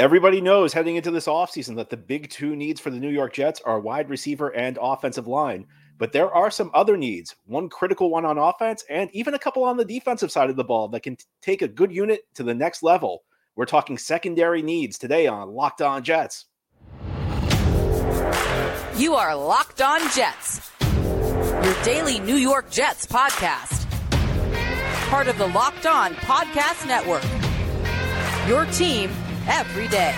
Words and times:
Everybody 0.00 0.40
knows 0.40 0.72
heading 0.72 0.94
into 0.94 1.10
this 1.10 1.26
offseason 1.26 1.74
that 1.74 1.90
the 1.90 1.96
big 1.96 2.30
two 2.30 2.54
needs 2.54 2.80
for 2.80 2.88
the 2.90 3.00
New 3.00 3.08
York 3.08 3.32
Jets 3.32 3.60
are 3.62 3.80
wide 3.80 4.08
receiver 4.08 4.54
and 4.54 4.78
offensive 4.80 5.26
line. 5.26 5.66
But 5.98 6.12
there 6.12 6.32
are 6.32 6.52
some 6.52 6.70
other 6.72 6.96
needs, 6.96 7.34
one 7.46 7.68
critical 7.68 8.08
one 8.08 8.24
on 8.24 8.38
offense, 8.38 8.84
and 8.88 9.10
even 9.12 9.34
a 9.34 9.40
couple 9.40 9.64
on 9.64 9.76
the 9.76 9.84
defensive 9.84 10.30
side 10.30 10.50
of 10.50 10.56
the 10.56 10.62
ball 10.62 10.86
that 10.90 11.02
can 11.02 11.16
t- 11.16 11.24
take 11.42 11.62
a 11.62 11.66
good 11.66 11.90
unit 11.90 12.20
to 12.34 12.44
the 12.44 12.54
next 12.54 12.84
level. 12.84 13.24
We're 13.56 13.64
talking 13.64 13.98
secondary 13.98 14.62
needs 14.62 14.98
today 14.98 15.26
on 15.26 15.48
Locked 15.50 15.82
On 15.82 16.04
Jets. 16.04 16.46
You 18.96 19.16
are 19.16 19.34
Locked 19.34 19.82
On 19.82 20.00
Jets, 20.12 20.70
your 20.80 21.82
daily 21.82 22.20
New 22.20 22.36
York 22.36 22.70
Jets 22.70 23.04
podcast. 23.04 23.90
Part 25.10 25.26
of 25.26 25.36
the 25.38 25.48
Locked 25.48 25.86
On 25.86 26.14
Podcast 26.14 26.86
Network. 26.86 27.24
Your 28.48 28.64
team 28.66 29.10
every 29.48 29.88
day. 29.88 30.14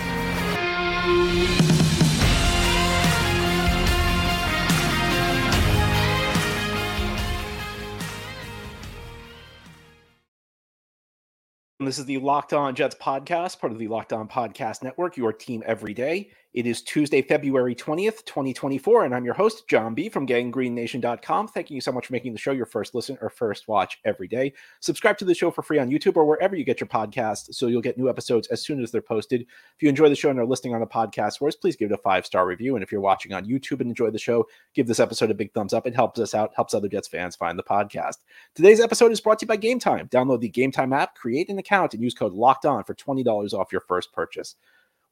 This 11.82 11.98
is 11.98 12.04
the 12.04 12.18
Locked 12.18 12.52
On 12.52 12.74
Jets 12.74 12.94
podcast, 12.94 13.58
part 13.58 13.72
of 13.72 13.78
the 13.78 13.88
Locked 13.88 14.12
On 14.12 14.28
Podcast 14.28 14.82
Network, 14.82 15.16
your 15.16 15.32
team 15.32 15.62
every 15.64 15.94
day. 15.94 16.30
It 16.52 16.66
is 16.66 16.82
Tuesday, 16.82 17.22
February 17.22 17.76
20th, 17.76 18.24
2024, 18.24 19.04
and 19.04 19.14
I'm 19.14 19.24
your 19.24 19.34
host, 19.34 19.68
John 19.68 19.94
B. 19.94 20.08
from 20.08 20.26
ganggreennation.com. 20.26 21.46
Thanking 21.46 21.76
you 21.76 21.80
so 21.80 21.92
much 21.92 22.06
for 22.08 22.12
making 22.12 22.32
the 22.32 22.40
show 22.40 22.50
your 22.50 22.66
first 22.66 22.92
listen 22.92 23.16
or 23.22 23.30
first 23.30 23.68
watch 23.68 24.00
every 24.04 24.26
day. 24.26 24.52
Subscribe 24.80 25.16
to 25.18 25.24
the 25.24 25.32
show 25.32 25.52
for 25.52 25.62
free 25.62 25.78
on 25.78 25.90
YouTube 25.90 26.16
or 26.16 26.24
wherever 26.24 26.56
you 26.56 26.64
get 26.64 26.80
your 26.80 26.88
podcasts 26.88 27.54
so 27.54 27.68
you'll 27.68 27.80
get 27.80 27.96
new 27.96 28.10
episodes 28.10 28.48
as 28.48 28.62
soon 28.64 28.82
as 28.82 28.90
they're 28.90 29.00
posted. 29.00 29.42
If 29.42 29.80
you 29.80 29.88
enjoy 29.88 30.08
the 30.08 30.16
show 30.16 30.28
and 30.28 30.40
are 30.40 30.44
listening 30.44 30.74
on 30.74 30.80
the 30.80 30.88
podcast 30.88 31.40
us, 31.40 31.54
please 31.54 31.76
give 31.76 31.92
it 31.92 31.94
a 31.94 31.98
five 31.98 32.26
star 32.26 32.48
review. 32.48 32.74
And 32.74 32.82
if 32.82 32.90
you're 32.90 33.00
watching 33.00 33.32
on 33.32 33.46
YouTube 33.46 33.80
and 33.80 33.88
enjoy 33.88 34.10
the 34.10 34.18
show, 34.18 34.44
give 34.74 34.88
this 34.88 34.98
episode 34.98 35.30
a 35.30 35.34
big 35.34 35.54
thumbs 35.54 35.72
up. 35.72 35.86
It 35.86 35.94
helps 35.94 36.18
us 36.18 36.34
out, 36.34 36.50
helps 36.56 36.74
other 36.74 36.88
Jets 36.88 37.06
fans 37.06 37.36
find 37.36 37.56
the 37.56 37.62
podcast. 37.62 38.16
Today's 38.56 38.80
episode 38.80 39.12
is 39.12 39.20
brought 39.20 39.38
to 39.38 39.44
you 39.44 39.48
by 39.48 39.56
Game 39.56 39.78
Time. 39.78 40.08
Download 40.08 40.40
the 40.40 40.48
Game 40.48 40.72
Time 40.72 40.92
app, 40.92 41.14
create 41.14 41.48
an 41.48 41.60
account, 41.60 41.69
and 41.70 42.02
use 42.02 42.14
code 42.14 42.32
LOCKED 42.32 42.66
ON 42.66 42.84
for 42.84 42.94
$20 42.94 43.52
off 43.54 43.72
your 43.72 43.80
first 43.82 44.12
purchase. 44.12 44.56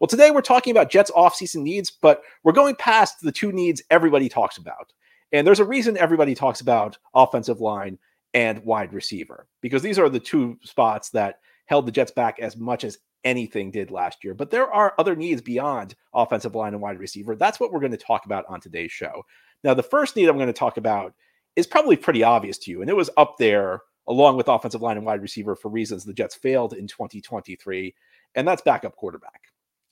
Well, 0.01 0.09
today 0.09 0.31
we're 0.31 0.42
talking 0.42 0.70
about 0.70 0.91
Jets 0.91 1.11
offseason 1.11 1.62
needs, 1.62 1.91
but 1.91 2.23
we're 2.42 2.53
going 2.53 2.77
past 2.77 3.20
the 3.20 3.33
two 3.33 3.53
needs 3.53 3.83
everybody 3.91 4.28
talks 4.28 4.56
about. 4.56 4.92
And 5.33 5.47
there's 5.47 5.61
a 5.61 5.64
reason 5.64 5.97
everybody 5.97 6.34
talks 6.34 6.61
about 6.61 6.98
offensive 7.14 7.61
line 7.61 7.98
and 8.34 8.64
wide 8.64 8.92
receiver, 8.92 9.47
because 9.61 9.83
these 9.83 9.98
are 9.98 10.09
the 10.09 10.20
two 10.20 10.59
spots 10.62 11.11
that 11.11 11.41
held 11.67 11.86
the 11.86 11.92
Jets 11.92 12.11
back 12.12 12.39
as 12.41 12.56
much 12.56 12.84
as 12.84 12.98
anything 13.25 13.70
did 13.70 13.91
last 13.91 14.23
year. 14.23 14.34
But 14.34 14.51
there 14.51 14.73
are 14.73 14.95
other 14.98 15.17
needs 15.17 15.42
beyond 15.42 15.95
offensive 16.14 16.55
line 16.55 16.75
and 16.75 16.83
wide 16.83 16.98
receiver. 16.98 17.36
That's 17.36 17.59
what 17.59 17.73
we're 17.73 17.81
going 17.81 17.92
to 17.92 17.98
talk 17.98 18.25
about 18.27 18.45
on 18.48 18.61
today's 18.61 18.92
show. 18.92 19.25
Now, 19.64 19.75
the 19.75 19.83
first 19.83 20.14
need 20.17 20.29
I'm 20.29 20.36
going 20.36 20.47
to 20.47 20.53
talk 20.53 20.77
about 20.77 21.14
is 21.56 21.67
probably 21.67 21.97
pretty 21.97 22.23
obvious 22.23 22.59
to 22.59 22.70
you, 22.70 22.81
and 22.81 22.91
it 22.91 22.97
was 22.97 23.11
up 23.17 23.36
there 23.39 23.81
along 24.09 24.37
with 24.37 24.48
offensive 24.48 24.83
line 24.83 24.97
and 24.97 25.06
wide 25.06 25.23
receiver 25.23 25.55
for 25.55 25.69
reasons 25.69 26.05
the 26.05 26.12
Jets 26.12 26.34
failed 26.34 26.73
in 26.73 26.89
2023, 26.89 27.95
and 28.34 28.48
that's 28.48 28.62
backup 28.62 28.97
quarterback. 28.97 29.42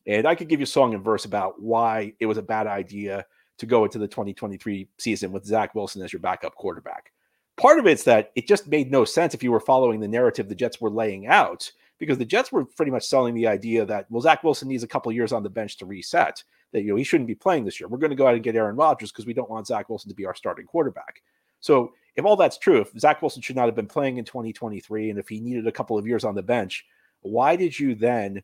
And 0.06 0.26
I 0.26 0.34
could 0.34 0.48
give 0.48 0.60
you 0.60 0.66
song 0.66 0.94
and 0.94 1.04
verse 1.04 1.24
about 1.24 1.60
why 1.60 2.14
it 2.18 2.26
was 2.26 2.38
a 2.38 2.42
bad 2.42 2.66
idea 2.66 3.26
to 3.58 3.66
go 3.66 3.84
into 3.84 3.98
the 3.98 4.08
2023 4.08 4.88
season 4.98 5.32
with 5.32 5.44
Zach 5.44 5.74
Wilson 5.74 6.02
as 6.02 6.12
your 6.12 6.20
backup 6.20 6.54
quarterback. 6.54 7.12
Part 7.56 7.78
of 7.78 7.86
it's 7.86 8.04
that 8.04 8.32
it 8.34 8.46
just 8.46 8.68
made 8.68 8.90
no 8.90 9.04
sense 9.04 9.34
if 9.34 9.42
you 9.42 9.50
were 9.50 9.60
following 9.60 10.00
the 10.00 10.08
narrative 10.08 10.48
the 10.48 10.54
Jets 10.54 10.80
were 10.80 10.90
laying 10.90 11.26
out, 11.26 11.70
because 11.98 12.18
the 12.18 12.24
Jets 12.24 12.52
were 12.52 12.64
pretty 12.64 12.92
much 12.92 13.06
selling 13.06 13.34
the 13.34 13.46
idea 13.46 13.84
that, 13.86 14.06
well, 14.10 14.20
Zach 14.20 14.44
Wilson 14.44 14.68
needs 14.68 14.82
a 14.82 14.88
couple 14.88 15.10
years 15.12 15.32
on 15.32 15.42
the 15.42 15.50
bench 15.50 15.78
to 15.78 15.86
reset, 15.86 16.42
that, 16.72 16.82
you 16.82 16.88
know, 16.88 16.96
he 16.96 17.04
shouldn't 17.04 17.28
be 17.28 17.34
playing 17.34 17.64
this 17.64 17.80
year. 17.80 17.88
We're 17.88 17.98
going 17.98 18.10
to 18.10 18.16
go 18.16 18.26
out 18.26 18.34
and 18.34 18.42
get 18.42 18.56
Aaron 18.56 18.76
Rodgers 18.76 19.10
because 19.10 19.26
we 19.26 19.32
don't 19.32 19.50
want 19.50 19.66
Zach 19.66 19.88
Wilson 19.88 20.10
to 20.10 20.14
be 20.14 20.26
our 20.26 20.34
starting 20.34 20.66
quarterback. 20.66 21.22
So 21.60 21.92
if 22.16 22.24
all 22.24 22.36
that's 22.36 22.58
true, 22.58 22.80
if 22.80 22.98
Zach 22.98 23.22
Wilson 23.22 23.42
should 23.42 23.56
not 23.56 23.66
have 23.66 23.74
been 23.74 23.86
playing 23.86 24.18
in 24.18 24.24
2023, 24.24 25.10
and 25.10 25.18
if 25.18 25.28
he 25.28 25.40
needed 25.40 25.66
a 25.66 25.72
couple 25.72 25.98
of 25.98 26.06
years 26.06 26.24
on 26.24 26.34
the 26.34 26.42
bench, 26.42 26.86
why 27.20 27.56
did 27.56 27.78
you 27.78 27.94
then 27.94 28.42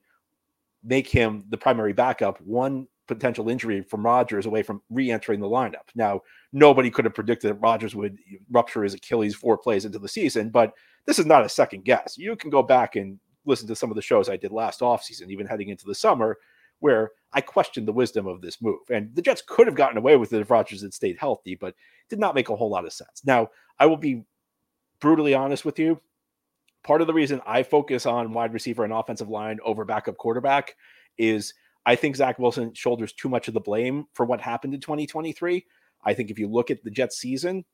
make 0.85 1.09
him 1.09 1.45
the 1.49 1.57
primary 1.59 1.93
backup, 1.93 2.41
one 2.41 2.87
potential 3.07 3.49
injury 3.49 3.83
from 3.83 4.05
Rodgers 4.05 4.47
away 4.47 4.63
from 4.63 4.83
re-entering 4.91 5.41
the 5.41 5.49
lineup. 5.49 5.89
Now, 5.95 6.23
nobody 6.53 6.91
could 6.91 7.05
have 7.05 7.15
predicted 7.15 7.51
that 7.51 7.61
Rodgers 7.61 7.95
would 7.95 8.19
rupture 8.51 8.83
his 8.83 8.95
Achilles 8.95 9.35
four 9.35 9.59
plays 9.59 9.85
into 9.85 9.99
the 9.99 10.09
season, 10.09 10.51
but 10.51 10.73
this 11.07 11.19
is 11.19 11.27
not 11.27 11.45
a 11.45 11.49
second 11.49 11.85
guess. 11.85 12.17
You 12.17 12.37
can 12.37 12.51
go 12.51 12.63
back 12.63 12.97
and 12.97 13.19
listen 13.45 13.67
to 13.69 13.77
some 13.77 13.91
of 13.91 13.97
the 13.97 14.03
shows 14.03 14.29
I 14.29 14.37
did 14.37 14.53
last 14.53 14.81
offseason, 14.81 15.31
even 15.31 15.47
heading 15.47 15.69
into 15.69 15.87
the 15.87 15.95
summer, 15.95 16.39
where 16.83 17.11
I 17.33 17.41
questioned 17.41 17.89
the 17.89 17.93
wisdom 17.93 18.27
of 18.27 18.43
this 18.43 18.61
move. 18.61 18.81
And 18.91 19.15
the 19.15 19.23
Jets 19.23 19.43
could 19.47 19.67
have 19.67 19.77
gotten 19.77 19.97
away 19.97 20.17
with 20.17 20.33
it 20.33 20.41
if 20.41 20.51
Rodgers 20.51 20.83
had 20.83 20.93
stayed 20.93 21.17
healthy, 21.19 21.55
but 21.55 21.75
did 22.09 22.19
not 22.19 22.35
make 22.35 22.51
a 22.51 22.57
whole 22.57 22.71
lot 22.71 22.85
of 22.85 22.93
sense. 22.93 23.23
Now, 23.25 23.49
I 23.79 23.87
will 23.87 23.97
be 23.97 24.25
brutally 25.01 25.35
honest 25.35 25.65
with 25.65 25.79
you 25.79 26.01
part 26.83 27.01
of 27.01 27.07
the 27.07 27.15
reason 27.15 27.41
I 27.47 27.63
focus 27.63 28.07
on 28.07 28.33
wide 28.33 28.53
receiver 28.53 28.85
and 28.85 28.93
offensive 28.93 29.29
line 29.29 29.59
over 29.65 29.85
backup 29.85 30.17
quarterback 30.17 30.77
is 31.19 31.55
I 31.87 31.97
think 31.97 32.17
Zach 32.17 32.39
Wilson 32.39 32.75
shoulders 32.75 33.13
too 33.13 33.29
much 33.29 33.49
of 33.49 33.55
the 33.55 33.61
blame 33.61 34.07
for 34.15 34.27
what 34.27 34.41
happened 34.41 34.75
in 34.75 34.81
2023. 34.81 35.65
I 36.05 36.15
think 36.15 36.31
if 36.31 36.39
you 36.39 36.49
look 36.49 36.71
at 36.71 36.83
the 36.83 36.91
Jets 36.91 37.19
season, 37.19 37.65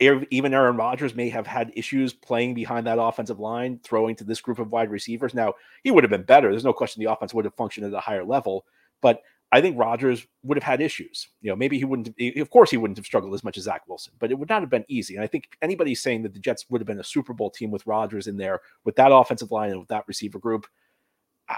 even 0.00 0.54
Aaron 0.54 0.76
Rodgers 0.76 1.14
may 1.14 1.28
have 1.28 1.46
had 1.46 1.72
issues 1.76 2.12
playing 2.12 2.54
behind 2.54 2.86
that 2.86 2.98
offensive 3.00 3.38
line, 3.38 3.78
throwing 3.84 4.16
to 4.16 4.24
this 4.24 4.40
group 4.40 4.58
of 4.58 4.72
wide 4.72 4.90
receivers. 4.90 5.34
Now, 5.34 5.54
he 5.82 5.90
would 5.90 6.04
have 6.04 6.10
been 6.10 6.24
better. 6.24 6.50
There's 6.50 6.64
no 6.64 6.72
question 6.72 7.02
the 7.02 7.12
offense 7.12 7.32
would 7.32 7.44
have 7.44 7.54
functioned 7.54 7.86
at 7.86 7.92
a 7.92 8.00
higher 8.00 8.24
level, 8.24 8.66
but 9.00 9.22
I 9.52 9.60
think 9.60 9.78
Rodgers 9.78 10.26
would 10.42 10.56
have 10.56 10.64
had 10.64 10.80
issues. 10.80 11.28
You 11.40 11.50
know, 11.50 11.56
maybe 11.56 11.78
he 11.78 11.84
wouldn't. 11.84 12.08
Of 12.36 12.50
course, 12.50 12.72
he 12.72 12.76
wouldn't 12.76 12.98
have 12.98 13.06
struggled 13.06 13.34
as 13.34 13.44
much 13.44 13.56
as 13.56 13.64
Zach 13.64 13.82
Wilson, 13.86 14.12
but 14.18 14.32
it 14.32 14.38
would 14.38 14.48
not 14.48 14.62
have 14.62 14.70
been 14.70 14.84
easy. 14.88 15.14
And 15.14 15.22
I 15.22 15.28
think 15.28 15.56
anybody 15.62 15.94
saying 15.94 16.24
that 16.24 16.34
the 16.34 16.40
Jets 16.40 16.66
would 16.68 16.80
have 16.80 16.88
been 16.88 16.98
a 16.98 17.04
Super 17.04 17.32
Bowl 17.32 17.50
team 17.50 17.70
with 17.70 17.86
Rodgers 17.86 18.26
in 18.26 18.36
there, 18.36 18.62
with 18.84 18.96
that 18.96 19.12
offensive 19.12 19.52
line 19.52 19.70
and 19.70 19.78
with 19.78 19.88
that 19.88 20.08
receiver 20.08 20.40
group, 20.40 20.66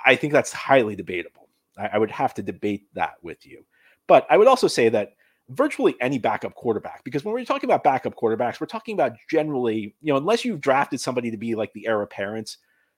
I 0.05 0.15
think 0.15 0.35
that's 0.35 0.53
highly 0.53 0.95
debatable. 0.95 1.49
I, 1.79 1.87
I 1.95 1.99
would 1.99 2.11
have 2.11 2.35
to 2.35 2.43
debate 2.43 2.87
that 2.93 3.15
with 3.23 3.47
you. 3.47 3.65
But 4.07 4.27
I 4.29 4.37
would 4.37 4.47
also 4.47 4.69
say 4.69 4.91
that 4.91 5.15
virtually 5.49 5.97
any 6.01 6.19
backup 6.19 6.55
quarterback, 6.55 7.05
because 7.05 7.25
when 7.25 7.35
we're 7.35 7.45
talking 7.45 7.69
about 7.69 7.85
backup 7.85 8.17
quarterbacks, 8.17 8.61
we're 8.61 8.67
talking 8.67 8.95
about 8.95 9.13
generally, 9.31 9.95
you 10.01 10.13
know, 10.13 10.17
unless 10.17 10.45
you've 10.45 10.61
drafted 10.61 11.01
somebody 11.01 11.31
to 11.31 11.37
be 11.37 11.55
like 11.55 11.73
the 11.73 11.87
heir 11.87 12.03
apparent 12.03 12.57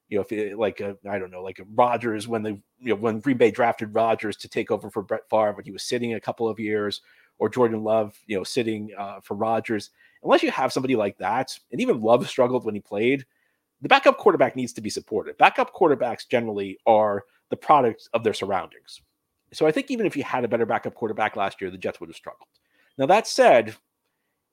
you 0.08 0.16
know, 0.16 0.22
if 0.22 0.32
it, 0.32 0.58
like 0.58 0.80
I 0.80 1.18
don't 1.18 1.30
know, 1.30 1.42
like 1.42 1.60
Rodgers 1.74 2.26
when 2.26 2.42
they 2.42 2.50
you 2.78 2.88
know 2.90 2.94
when 2.94 3.20
Green 3.20 3.36
Bay 3.36 3.50
drafted 3.50 3.94
Rodgers 3.94 4.36
to 4.38 4.48
take 4.48 4.70
over 4.70 4.90
for 4.90 5.02
Brett 5.02 5.28
Favre 5.28 5.52
when 5.52 5.64
he 5.64 5.70
was 5.70 5.82
sitting 5.82 6.14
a 6.14 6.20
couple 6.20 6.48
of 6.48 6.58
years, 6.58 7.02
or 7.38 7.48
Jordan 7.48 7.84
Love, 7.84 8.18
you 8.26 8.36
know, 8.36 8.44
sitting 8.44 8.90
uh, 8.96 9.20
for 9.22 9.34
Rodgers. 9.34 9.90
Unless 10.22 10.42
you 10.42 10.50
have 10.50 10.72
somebody 10.72 10.96
like 10.96 11.18
that, 11.18 11.56
and 11.70 11.80
even 11.80 12.00
Love 12.00 12.28
struggled 12.28 12.64
when 12.64 12.74
he 12.74 12.80
played, 12.80 13.24
the 13.82 13.88
backup 13.88 14.18
quarterback 14.18 14.56
needs 14.56 14.72
to 14.72 14.80
be 14.80 14.90
supported. 14.90 15.36
Backup 15.36 15.74
quarterbacks 15.74 16.28
generally 16.28 16.78
are 16.86 17.24
the 17.50 17.56
product 17.56 18.08
of 18.14 18.24
their 18.24 18.34
surroundings. 18.34 19.00
So 19.52 19.66
I 19.66 19.72
think 19.72 19.90
even 19.90 20.06
if 20.06 20.16
you 20.16 20.22
had 20.22 20.44
a 20.44 20.48
better 20.48 20.66
backup 20.66 20.94
quarterback 20.94 21.36
last 21.36 21.60
year, 21.60 21.70
the 21.70 21.78
Jets 21.78 22.00
would 22.00 22.08
have 22.08 22.16
struggled. 22.16 22.48
Now 22.98 23.06
that 23.06 23.26
said, 23.26 23.74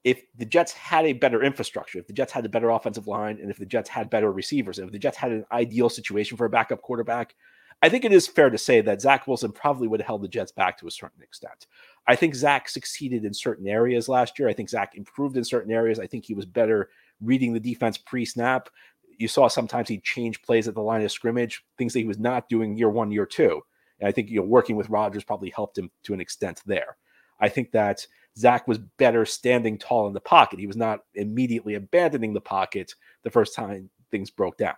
if 0.04 0.22
the 0.38 0.46
Jets 0.46 0.72
had 0.72 1.06
a 1.06 1.14
better 1.14 1.44
infrastructure, 1.44 1.98
if 1.98 2.08
the 2.08 2.14
Jets 2.14 2.32
had 2.32 2.46
a 2.46 2.50
better 2.50 2.70
offensive 2.70 3.08
line, 3.08 3.40
and 3.42 3.50
if 3.50 3.58
the 3.58 3.66
Jets 3.66 3.90
had 3.90 4.10
better 4.10 4.32
receivers, 4.32 4.78
and 4.78 4.88
if 4.88 4.94
the 4.94 5.00
Jets 5.00 5.18
had 5.18 5.32
an 5.32 5.46
ideal 5.52 5.90
situation 5.90 6.38
for 6.38 6.46
a 6.46 6.50
backup 6.50 6.82
quarterback, 6.82 7.36
I 7.82 7.90
think 7.90 8.06
it 8.06 8.14
is 8.14 8.28
fair 8.28 8.50
to 8.50 8.58
say 8.58 8.82
that 8.82 9.02
Zach 9.02 9.28
Wilson 9.28 9.52
probably 9.52 9.88
would 9.88 10.00
have 10.00 10.08
held 10.08 10.22
the 10.22 10.28
Jets 10.28 10.52
back 10.52 10.78
to 10.78 10.88
a 10.88 10.92
certain 10.92 11.22
extent. 11.22 11.68
I 12.08 12.16
think 12.16 12.36
Zach 12.36 12.70
succeeded 12.70 13.26
in 13.26 13.34
certain 13.34 13.68
areas 13.68 14.08
last 14.08 14.40
year. 14.40 14.48
I 14.48 14.54
think 14.54 14.70
Zach 14.70 14.94
improved 14.96 15.38
in 15.38 15.44
certain 15.44 15.72
areas. 15.72 16.00
I 16.00 16.08
think 16.08 16.26
he 16.26 16.36
was 16.36 16.46
better 16.46 16.90
reading 17.20 17.54
the 17.54 17.60
defense 17.60 17.98
pre 17.98 18.26
snap. 18.26 18.70
You 19.18 19.28
saw 19.28 19.48
sometimes 19.48 19.90
he'd 19.90 20.04
change 20.04 20.42
plays 20.42 20.68
at 20.68 20.76
the 20.76 20.82
line 20.82 21.04
of 21.04 21.12
scrimmage, 21.12 21.66
things 21.78 21.94
that 21.94 22.00
he 22.00 22.06
was 22.06 22.20
not 22.20 22.48
doing 22.48 22.78
year 22.78 22.90
one, 22.90 23.12
year 23.12 23.26
two. 23.26 23.62
And 24.00 24.08
I 24.08 24.12
think 24.12 24.30
you 24.30 24.40
know 24.40 24.46
working 24.46 24.76
with 24.76 24.90
Rodgers 24.90 25.24
probably 25.24 25.50
helped 25.50 25.78
him 25.78 25.90
to 26.04 26.14
an 26.14 26.22
extent 26.22 26.62
there. 26.66 26.98
I 27.40 27.50
think 27.50 27.72
that 27.72 28.06
Zach 28.38 28.68
was 28.68 28.78
better 28.78 29.26
standing 29.26 29.78
tall 29.78 30.08
in 30.08 30.14
the 30.14 30.20
pocket. 30.20 30.60
He 30.60 30.68
was 30.68 30.78
not 30.78 31.02
immediately 31.14 31.76
abandoning 31.76 32.34
the 32.34 32.42
pocket 32.42 32.94
the 33.24 33.30
first 33.30 33.56
time 33.56 33.90
things 34.12 34.30
broke 34.30 34.58
down. 34.58 34.76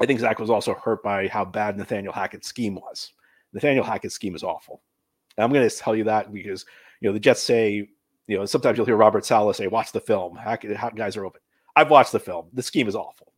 I 0.00 0.06
think 0.06 0.20
Zach 0.20 0.38
was 0.40 0.50
also 0.50 0.74
hurt 0.74 1.02
by 1.02 1.28
how 1.28 1.44
bad 1.44 1.76
Nathaniel 1.76 2.12
Hackett's 2.12 2.48
scheme 2.48 2.74
was. 2.74 3.12
Nathaniel 3.52 3.84
Hackett's 3.84 4.14
scheme 4.14 4.34
is 4.34 4.42
awful. 4.42 4.82
And 5.36 5.44
I'm 5.44 5.52
going 5.52 5.68
to 5.68 5.76
tell 5.76 5.94
you 5.94 6.04
that 6.04 6.32
because 6.32 6.64
you 7.00 7.08
know 7.08 7.12
the 7.12 7.20
Jets 7.20 7.42
say, 7.42 7.88
you 8.26 8.38
know, 8.38 8.44
sometimes 8.44 8.76
you'll 8.76 8.86
hear 8.86 8.96
Robert 8.96 9.24
Saleh 9.24 9.54
say, 9.54 9.66
"Watch 9.66 9.92
the 9.92 10.00
film." 10.00 10.36
Hackett, 10.36 10.76
guys 10.96 11.16
are 11.16 11.24
open. 11.24 11.40
I've 11.76 11.90
watched 11.90 12.12
the 12.12 12.20
film. 12.20 12.46
The 12.52 12.62
scheme 12.62 12.88
is 12.88 12.96
awful. 12.96 13.32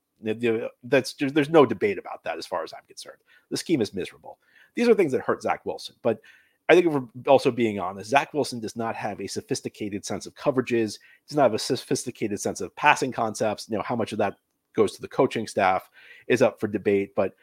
That's 0.82 1.14
there's 1.14 1.50
no 1.50 1.66
debate 1.66 1.98
about 1.98 2.24
that 2.24 2.38
as 2.38 2.46
far 2.46 2.64
as 2.64 2.72
I'm 2.72 2.86
concerned. 2.86 3.18
The 3.50 3.56
scheme 3.56 3.82
is 3.82 3.92
miserable. 3.92 4.38
These 4.76 4.88
are 4.88 4.94
things 4.94 5.12
that 5.12 5.22
hurt 5.22 5.42
Zach 5.42 5.66
Wilson, 5.66 5.96
but 6.02 6.20
I 6.68 6.74
think 6.74 6.86
if 6.86 6.92
we're 6.92 7.08
also 7.28 7.50
being 7.50 7.78
honest, 7.78 8.10
Zach 8.10 8.34
Wilson 8.34 8.60
does 8.60 8.76
not 8.76 8.96
have 8.96 9.20
a 9.20 9.26
sophisticated 9.26 10.04
sense 10.04 10.26
of 10.26 10.34
coverages, 10.34 10.98
does 11.28 11.36
not 11.36 11.44
have 11.44 11.54
a 11.54 11.58
sophisticated 11.58 12.40
sense 12.40 12.60
of 12.60 12.74
passing 12.74 13.12
concepts. 13.12 13.68
You 13.68 13.76
know, 13.76 13.84
how 13.84 13.94
much 13.94 14.12
of 14.12 14.18
that 14.18 14.36
goes 14.74 14.92
to 14.92 15.02
the 15.02 15.08
coaching 15.08 15.46
staff 15.46 15.88
is 16.26 16.42
up 16.42 16.60
for 16.60 16.66
debate. 16.66 17.14
But 17.14 17.34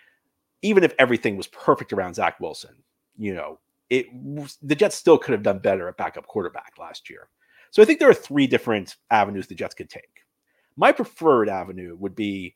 even 0.61 0.83
if 0.83 0.93
everything 0.99 1.37
was 1.37 1.47
perfect 1.47 1.93
around 1.93 2.15
Zach 2.15 2.39
Wilson, 2.39 2.75
you 3.17 3.33
know, 3.33 3.59
it 3.89 4.07
the 4.61 4.75
Jets 4.75 4.95
still 4.95 5.17
could 5.17 5.33
have 5.33 5.43
done 5.43 5.59
better 5.59 5.87
at 5.87 5.97
backup 5.97 6.27
quarterback 6.27 6.73
last 6.77 7.09
year. 7.09 7.29
So 7.71 7.81
I 7.81 7.85
think 7.85 7.99
there 7.99 8.09
are 8.09 8.13
three 8.13 8.47
different 8.47 8.97
avenues 9.09 9.47
the 9.47 9.55
Jets 9.55 9.75
could 9.75 9.89
take. 9.89 10.21
My 10.75 10.91
preferred 10.91 11.49
avenue 11.49 11.95
would 11.97 12.15
be 12.15 12.55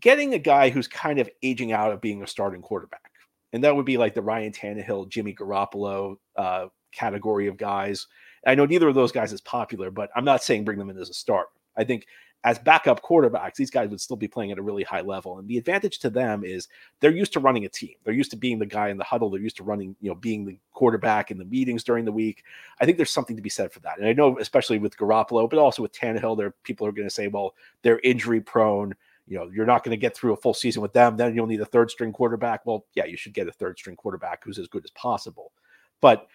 getting 0.00 0.34
a 0.34 0.38
guy 0.38 0.70
who's 0.70 0.88
kind 0.88 1.18
of 1.18 1.30
aging 1.42 1.72
out 1.72 1.92
of 1.92 2.00
being 2.00 2.22
a 2.22 2.26
starting 2.26 2.62
quarterback. 2.62 3.12
And 3.52 3.64
that 3.64 3.74
would 3.74 3.86
be 3.86 3.96
like 3.96 4.14
the 4.14 4.22
Ryan 4.22 4.52
Tannehill, 4.52 5.08
Jimmy 5.08 5.34
Garoppolo 5.34 6.16
uh, 6.36 6.66
category 6.92 7.46
of 7.46 7.56
guys. 7.56 8.06
I 8.46 8.54
know 8.54 8.66
neither 8.66 8.88
of 8.88 8.94
those 8.94 9.12
guys 9.12 9.32
is 9.32 9.40
popular, 9.40 9.90
but 9.90 10.10
I'm 10.14 10.24
not 10.24 10.42
saying 10.42 10.64
bring 10.64 10.78
them 10.78 10.90
in 10.90 10.98
as 10.98 11.10
a 11.10 11.14
start. 11.14 11.48
I 11.76 11.84
think 11.84 12.06
as 12.44 12.58
backup 12.58 13.02
quarterbacks, 13.02 13.56
these 13.56 13.70
guys 13.70 13.90
would 13.90 14.00
still 14.00 14.16
be 14.16 14.28
playing 14.28 14.52
at 14.52 14.58
a 14.58 14.62
really 14.62 14.84
high 14.84 15.00
level. 15.00 15.38
And 15.38 15.48
the 15.48 15.58
advantage 15.58 15.98
to 16.00 16.10
them 16.10 16.44
is 16.44 16.68
they're 17.00 17.10
used 17.10 17.32
to 17.32 17.40
running 17.40 17.64
a 17.64 17.68
team. 17.68 17.94
They're 18.04 18.14
used 18.14 18.30
to 18.30 18.36
being 18.36 18.60
the 18.60 18.66
guy 18.66 18.90
in 18.90 18.96
the 18.96 19.04
huddle. 19.04 19.28
They're 19.28 19.40
used 19.40 19.56
to 19.56 19.64
running, 19.64 19.96
you 20.00 20.08
know, 20.08 20.14
being 20.14 20.46
the 20.46 20.58
quarterback 20.72 21.32
in 21.32 21.38
the 21.38 21.44
meetings 21.44 21.82
during 21.82 22.04
the 22.04 22.12
week. 22.12 22.44
I 22.80 22.84
think 22.84 22.96
there's 22.96 23.10
something 23.10 23.34
to 23.36 23.42
be 23.42 23.48
said 23.48 23.72
for 23.72 23.80
that. 23.80 23.98
And 23.98 24.06
I 24.06 24.12
know, 24.12 24.38
especially 24.38 24.78
with 24.78 24.96
Garoppolo, 24.96 25.50
but 25.50 25.58
also 25.58 25.82
with 25.82 25.92
Tannehill, 25.92 26.36
there 26.36 26.54
people 26.62 26.86
are 26.86 26.92
going 26.92 27.08
to 27.08 27.14
say, 27.14 27.26
well, 27.26 27.54
they're 27.82 28.00
injury 28.00 28.40
prone. 28.40 28.94
You 29.28 29.38
know, 29.38 29.50
you're 29.52 29.66
not 29.66 29.84
going 29.84 29.90
to 29.90 30.00
get 30.00 30.16
through 30.16 30.32
a 30.32 30.36
full 30.36 30.54
season 30.54 30.82
with 30.82 30.92
them. 30.92 31.16
Then 31.16 31.34
you'll 31.34 31.46
need 31.46 31.60
a 31.60 31.66
third 31.66 31.90
string 31.90 32.12
quarterback. 32.12 32.64
Well, 32.64 32.86
yeah, 32.94 33.04
you 33.04 33.16
should 33.16 33.34
get 33.34 33.48
a 33.48 33.52
third 33.52 33.78
string 33.78 33.96
quarterback 33.96 34.42
who's 34.44 34.58
as 34.58 34.68
good 34.68 34.84
as 34.84 34.90
possible. 34.92 35.52
But 36.00 36.28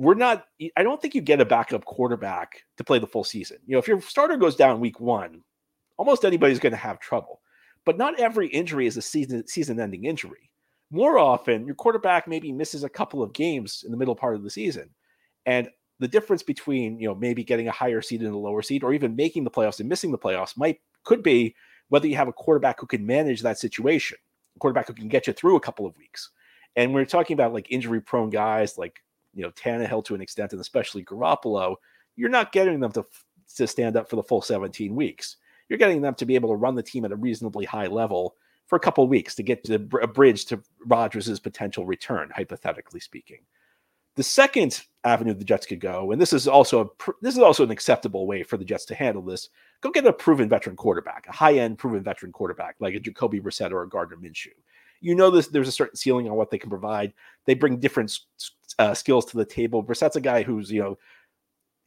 we're 0.00 0.14
not 0.14 0.46
i 0.76 0.82
don't 0.82 1.00
think 1.02 1.14
you 1.14 1.20
get 1.20 1.42
a 1.42 1.44
backup 1.44 1.84
quarterback 1.84 2.64
to 2.78 2.84
play 2.84 2.98
the 2.98 3.06
full 3.06 3.22
season 3.22 3.58
you 3.66 3.74
know 3.74 3.78
if 3.78 3.86
your 3.86 4.00
starter 4.00 4.36
goes 4.36 4.56
down 4.56 4.80
week 4.80 4.98
one 4.98 5.42
almost 5.98 6.24
anybody's 6.24 6.58
going 6.58 6.72
to 6.72 6.76
have 6.76 6.98
trouble 6.98 7.42
but 7.84 7.98
not 7.98 8.18
every 8.18 8.48
injury 8.48 8.86
is 8.86 8.96
a 8.96 9.02
season 9.02 9.46
season 9.46 9.78
ending 9.78 10.06
injury 10.06 10.50
more 10.90 11.18
often 11.18 11.66
your 11.66 11.74
quarterback 11.74 12.26
maybe 12.26 12.50
misses 12.50 12.82
a 12.82 12.88
couple 12.88 13.22
of 13.22 13.34
games 13.34 13.82
in 13.84 13.90
the 13.90 13.96
middle 13.96 14.16
part 14.16 14.34
of 14.34 14.42
the 14.42 14.48
season 14.48 14.88
and 15.44 15.68
the 15.98 16.08
difference 16.08 16.42
between 16.42 16.98
you 16.98 17.06
know 17.06 17.14
maybe 17.14 17.44
getting 17.44 17.68
a 17.68 17.72
higher 17.72 18.00
seed 18.00 18.22
and 18.22 18.32
a 18.32 18.38
lower 18.38 18.62
seed 18.62 18.82
or 18.82 18.94
even 18.94 19.14
making 19.14 19.44
the 19.44 19.50
playoffs 19.50 19.80
and 19.80 19.88
missing 19.88 20.10
the 20.10 20.18
playoffs 20.18 20.56
might 20.56 20.80
could 21.04 21.22
be 21.22 21.54
whether 21.90 22.08
you 22.08 22.16
have 22.16 22.28
a 22.28 22.32
quarterback 22.32 22.80
who 22.80 22.86
can 22.86 23.04
manage 23.06 23.42
that 23.42 23.58
situation 23.58 24.18
a 24.56 24.58
quarterback 24.58 24.88
who 24.88 24.94
can 24.94 25.08
get 25.08 25.26
you 25.26 25.32
through 25.32 25.56
a 25.56 25.60
couple 25.60 25.86
of 25.86 25.96
weeks 25.96 26.30
and 26.76 26.94
we're 26.94 27.04
talking 27.04 27.34
about 27.34 27.52
like 27.52 27.70
injury 27.70 28.00
prone 28.00 28.30
guys 28.30 28.78
like 28.78 29.00
you 29.34 29.42
know 29.42 29.50
Tannehill 29.50 30.04
to 30.06 30.14
an 30.14 30.20
extent, 30.20 30.52
and 30.52 30.60
especially 30.60 31.04
Garoppolo, 31.04 31.76
you're 32.16 32.28
not 32.28 32.52
getting 32.52 32.80
them 32.80 32.92
to 32.92 33.04
to 33.56 33.66
stand 33.66 33.96
up 33.96 34.08
for 34.08 34.16
the 34.16 34.22
full 34.22 34.42
17 34.42 34.94
weeks. 34.94 35.36
You're 35.68 35.78
getting 35.78 36.02
them 36.02 36.14
to 36.16 36.26
be 36.26 36.34
able 36.34 36.50
to 36.50 36.56
run 36.56 36.74
the 36.74 36.82
team 36.82 37.04
at 37.04 37.12
a 37.12 37.16
reasonably 37.16 37.64
high 37.64 37.86
level 37.86 38.36
for 38.66 38.76
a 38.76 38.80
couple 38.80 39.02
of 39.04 39.10
weeks 39.10 39.34
to 39.36 39.42
get 39.42 39.64
to 39.64 39.74
a 39.74 40.06
bridge 40.06 40.44
to 40.46 40.62
Rodgers' 40.86 41.40
potential 41.40 41.84
return, 41.84 42.30
hypothetically 42.34 43.00
speaking. 43.00 43.40
The 44.20 44.24
second 44.24 44.82
avenue 45.02 45.32
the 45.32 45.44
Jets 45.44 45.64
could 45.64 45.80
go, 45.80 46.12
and 46.12 46.20
this 46.20 46.34
is 46.34 46.46
also 46.46 46.80
a, 46.82 47.12
this 47.22 47.34
is 47.34 47.40
also 47.40 47.64
an 47.64 47.70
acceptable 47.70 48.26
way 48.26 48.42
for 48.42 48.58
the 48.58 48.66
Jets 48.66 48.84
to 48.84 48.94
handle 48.94 49.22
this. 49.22 49.48
Go 49.80 49.90
get 49.90 50.06
a 50.06 50.12
proven 50.12 50.46
veteran 50.46 50.76
quarterback, 50.76 51.26
a 51.26 51.32
high 51.32 51.54
end 51.54 51.78
proven 51.78 52.02
veteran 52.02 52.30
quarterback 52.30 52.76
like 52.80 52.94
a 52.94 53.00
Jacoby 53.00 53.40
Brissett 53.40 53.72
or 53.72 53.82
a 53.82 53.88
Gardner 53.88 54.18
Minshew 54.18 54.52
you 55.00 55.14
know 55.14 55.30
this 55.30 55.48
there's 55.48 55.68
a 55.68 55.72
certain 55.72 55.96
ceiling 55.96 56.28
on 56.28 56.36
what 56.36 56.50
they 56.50 56.58
can 56.58 56.68
provide. 56.68 57.14
They 57.46 57.54
bring 57.54 57.78
different 57.78 58.16
uh, 58.78 58.92
skills 58.92 59.24
to 59.26 59.38
the 59.38 59.44
table. 59.44 59.82
Brissett's 59.82 60.16
a 60.16 60.20
guy 60.20 60.42
who's 60.42 60.70
you 60.70 60.82
know, 60.82 60.98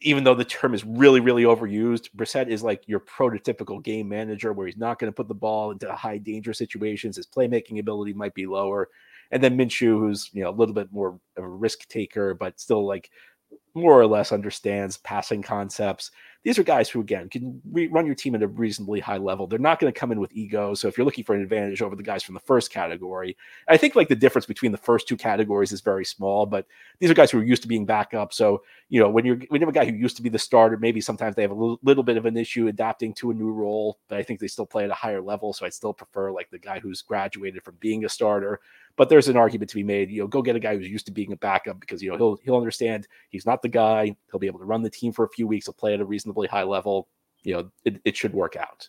even 0.02 0.24
though 0.24 0.34
the 0.34 0.44
term 0.44 0.74
is 0.74 0.84
really 0.84 1.20
really 1.20 1.44
overused, 1.44 2.10
Brissett 2.16 2.48
is 2.48 2.64
like 2.64 2.88
your 2.88 3.00
prototypical 3.00 3.84
game 3.84 4.10
manager 4.10 4.54
where 4.54 4.66
he's 4.66 4.78
not 4.78 5.00
going 5.00 5.12
to 5.12 5.16
put 5.16 5.28
the 5.28 5.36
ball 5.36 5.72
into 5.72 5.94
high 5.94 6.18
danger 6.18 6.54
situations. 6.54 7.18
His 7.18 7.28
playmaking 7.28 7.80
ability 7.80 8.14
might 8.14 8.34
be 8.34 8.48
lower, 8.48 8.90
and 9.34 9.44
then 9.44 9.58
Minshew, 9.58 10.00
who's 10.00 10.30
you 10.34 10.44
know 10.44 10.50
a 10.50 10.52
little 10.52 10.76
bit 10.76 10.92
more 10.92 11.20
of 11.38 11.44
a 11.44 11.48
risk 11.48 11.88
taker, 11.88 12.34
but 12.34 12.60
still 12.60 12.86
like 12.86 13.10
more 13.74 14.00
or 14.00 14.06
less 14.06 14.32
understands 14.32 14.98
passing 14.98 15.42
concepts 15.42 16.12
these 16.44 16.60
are 16.60 16.64
guys 16.64 16.90
who 16.90 17.00
again 17.00 17.30
can 17.30 17.62
re- 17.72 17.88
run 17.88 18.06
your 18.06 18.16
team 18.16 18.36
at 18.36 18.44
a 18.44 18.48
reasonably 18.48 19.00
high 19.00 19.18
level. 19.18 19.48
They're 19.48 19.60
not 19.60 19.80
going 19.80 19.92
to 19.92 19.98
come 19.98 20.12
in 20.12 20.20
with 20.20 20.34
ego. 20.34 20.74
So 20.74 20.90
if 20.90 20.98
you're 20.98 21.06
looking 21.06 21.24
for 21.24 21.36
an 21.36 21.42
advantage 21.42 21.82
over 21.82 21.96
the 21.96 22.04
guys 22.04 22.22
from 22.22 22.34
the 22.34 22.42
first 22.42 22.70
category, 22.70 23.38
I 23.70 23.78
think 23.78 23.96
like 23.96 24.10
the 24.10 24.16
difference 24.16 24.46
between 24.46 24.74
the 24.74 24.78
first 24.78 25.08
two 25.08 25.16
categories 25.16 25.72
is 25.72 25.80
very 25.80 26.04
small. 26.04 26.46
But 26.46 26.68
these 27.00 27.10
are 27.10 27.14
guys 27.14 27.32
who 27.32 27.40
are 27.40 27.46
used 27.46 27.62
to 27.62 27.68
being 27.68 27.86
backup. 27.86 28.34
So 28.34 28.64
you 28.90 29.00
know 29.00 29.10
when 29.10 29.26
you're 29.26 29.38
when 29.48 29.62
you 29.62 29.68
have 29.68 29.76
a 29.76 29.80
guy 29.80 29.86
who 29.86 29.96
used 29.96 30.18
to 30.18 30.22
be 30.22 30.30
the 30.30 30.40
starter, 30.40 30.78
maybe 30.78 31.00
sometimes 31.00 31.36
they 31.36 31.44
have 31.44 31.52
a 31.52 31.56
little, 31.56 31.80
little 31.82 32.04
bit 32.04 32.18
of 32.18 32.26
an 32.26 32.36
issue 32.36 32.68
adapting 32.68 33.14
to 33.16 33.32
a 33.32 33.34
new 33.34 33.52
role. 33.52 34.00
But 34.10 34.18
I 34.18 34.24
think 34.24 34.42
they 34.42 34.48
still 34.48 34.66
play 34.66 34.84
at 34.84 34.92
a 34.92 34.96
higher 34.96 35.22
level. 35.22 35.54
So 35.54 35.66
I'd 35.66 35.74
still 35.74 35.94
prefer 35.94 36.32
like 36.32 36.50
the 36.50 36.60
guy 36.60 36.80
who's 36.80 37.02
graduated 37.02 37.64
from 37.64 37.78
being 37.80 38.04
a 38.04 38.10
starter. 38.10 38.60
But 38.96 39.10
there's 39.10 39.28
an 39.28 39.38
argument 39.38 39.70
to 39.72 39.76
be 39.76 39.84
made. 39.84 40.12
You 40.12 40.22
know, 40.22 40.28
go 40.28 40.42
get 40.42 40.56
a 40.56 40.60
guy 40.60 40.76
who's 40.76 40.88
used 40.88 41.08
to 41.08 41.12
being 41.12 41.32
a 41.32 41.38
backup 41.38 41.80
because 41.80 42.02
you 42.02 42.12
know 42.12 42.18
he'll 42.18 42.38
he'll 42.44 42.58
understand 42.58 43.08
he's 43.30 43.46
not 43.46 43.62
the 43.62 43.70
guy. 43.70 44.16
He'll 44.32 44.40
be 44.40 44.48
able 44.48 44.60
to 44.60 44.66
run 44.66 44.84
the 44.84 44.90
team 44.90 45.12
for 45.12 45.26
a 45.26 45.30
few 45.30 45.48
weeks. 45.48 45.66
He'll 45.66 45.74
play 45.74 45.94
at 45.94 46.02
a 46.02 46.06
reasonably 46.06 46.48
high 46.48 46.64
level. 46.64 47.08
You 47.44 47.54
know, 47.56 47.72
it, 47.86 48.02
it 48.06 48.16
should 48.16 48.34
work 48.34 48.56
out. 48.56 48.88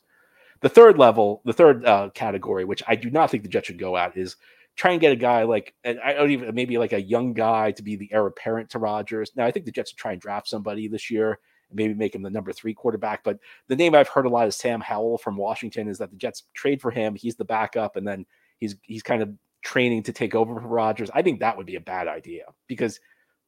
The 0.61 0.69
third 0.69 0.99
level, 0.99 1.43
the 1.45 1.53
third 1.53 1.85
uh, 1.85 2.11
category, 2.15 2.65
which 2.65 2.83
I 2.87 2.97
do 2.97 3.11
not 3.11 3.31
think 3.31 3.43
the 3.43 3.49
Jets 3.49 3.67
should 3.67 3.79
go 3.79 3.97
at, 3.97 4.17
is 4.17 4.37
try 4.77 4.93
and 4.93 5.01
get 5.01 5.13
a 5.13 5.17
guy 5.17 5.43
like, 5.43 5.75
and 5.85 6.01
I 6.01 6.15
don't 6.15 6.31
even 6.31 6.55
maybe 6.55 6.79
like 6.79 6.93
a 6.93 7.03
young 7.03 7.33
guy 7.33 7.73
to 7.73 7.83
be 7.83 7.97
the 7.97 8.13
heir 8.13 8.27
apparent 8.27 8.71
to 8.71 8.79
Rodgers. 8.79 9.33
Now 9.37 9.47
I 9.47 9.51
think 9.51 9.67
the 9.67 9.73
Jets 9.73 9.91
should 9.91 9.99
try 9.99 10.13
and 10.13 10.21
draft 10.21 10.49
somebody 10.49 10.89
this 10.89 11.11
year 11.11 11.39
and 11.71 11.77
maybe 11.77 11.95
make 11.95 12.15
him 12.15 12.23
the 12.23 12.31
number 12.31 12.53
three 12.53 12.75
quarterback. 12.75 13.23
But 13.25 13.39
the 13.69 13.77
name 13.77 13.95
I've 13.95 14.09
heard 14.09 14.27
a 14.27 14.31
lot 14.31 14.49
is 14.49 14.57
Sam 14.57 14.81
Howell 14.81 15.19
from 15.19 15.37
Washington. 15.37 15.89
Is 15.89 15.99
that 15.99 16.11
the 16.11 16.17
Jets 16.17 16.45
trade 16.55 16.81
for 16.81 16.91
him? 16.91 17.15
He's 17.15 17.37
the 17.37 17.45
backup, 17.45 17.97
and 17.97 18.07
then 18.07 18.27
he's 18.59 18.77
he's 18.83 19.03
kind 19.03 19.23
of 19.23 19.31
training 19.65 20.03
to 20.05 20.13
take 20.13 20.35
over 20.35 20.61
for 20.61 20.69
Rodgers. 20.69 21.11
I 21.13 21.23
think 21.23 21.41
that 21.41 21.57
would 21.57 21.67
be 21.67 21.77
a 21.77 21.81
bad 21.81 22.07
idea 22.07 22.45
because 22.69 23.01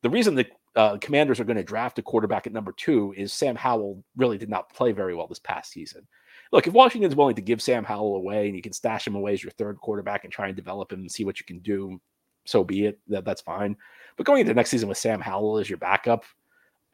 the 0.03 0.11
reason 0.11 0.35
the 0.35 0.47
uh, 0.75 0.99
Commanders 0.99 1.39
are 1.39 1.45
going 1.45 1.57
to 1.57 1.63
draft 1.63 1.99
a 1.99 2.03
quarterback 2.03 2.47
at 2.47 2.53
number 2.53 2.73
two 2.73 3.15
is 3.17 3.33
Sam 3.33 3.55
Howell 3.55 4.03
really 4.17 4.39
did 4.39 4.51
not 4.51 4.73
play 4.73 4.93
very 4.93 5.15
well 5.15 5.27
this 5.27 5.39
past 5.39 5.71
season. 5.73 6.07
Look, 6.53 6.67
if 6.67 6.73
Washington's 6.73 7.17
willing 7.17 7.35
to 7.37 7.43
give 7.43 7.63
Sam 7.63 7.85
Howell 7.85 8.17
away 8.17 8.47
and 8.47 8.57
you 8.57 8.63
can 8.63 8.73
stash 8.73 9.07
him 9.07 9.15
away 9.15 9.33
as 9.35 9.43
your 9.43 9.53
third 9.53 9.79
quarterback 9.79 10.25
and 10.25 10.33
try 10.33 10.47
and 10.49 10.57
develop 10.57 10.93
him 10.93 11.01
and 11.01 11.11
see 11.11 11.25
what 11.25 11.39
you 11.39 11.47
can 11.47 11.59
do, 11.61 12.01
so 12.45 12.65
be 12.65 12.87
it. 12.87 12.99
That 13.09 13.25
that's 13.25 13.43
fine. 13.43 13.77
But 14.17 14.27
going 14.27 14.41
into 14.41 14.55
next 14.55 14.71
season 14.71 14.89
with 14.89 14.99
Sam 14.99 15.21
Howell 15.21 15.59
as 15.59 15.69
your 15.69 15.79
backup, 15.79 16.25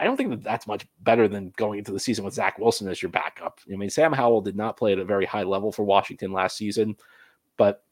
I 0.00 0.04
don't 0.04 0.16
think 0.16 0.30
that 0.30 0.42
that's 0.42 0.66
much 0.66 0.86
better 1.00 1.28
than 1.28 1.52
going 1.56 1.78
into 1.78 1.92
the 1.92 2.00
season 2.00 2.24
with 2.24 2.34
Zach 2.34 2.58
Wilson 2.58 2.88
as 2.88 3.02
your 3.02 3.10
backup. 3.10 3.60
I 3.72 3.76
mean, 3.76 3.90
Sam 3.90 4.12
Howell 4.12 4.40
did 4.40 4.56
not 4.56 4.76
play 4.76 4.92
at 4.92 4.98
a 4.98 5.04
very 5.04 5.26
high 5.26 5.44
level 5.44 5.70
for 5.70 5.84
Washington 5.84 6.32
last 6.32 6.56
season, 6.56 6.96
but 7.56 7.84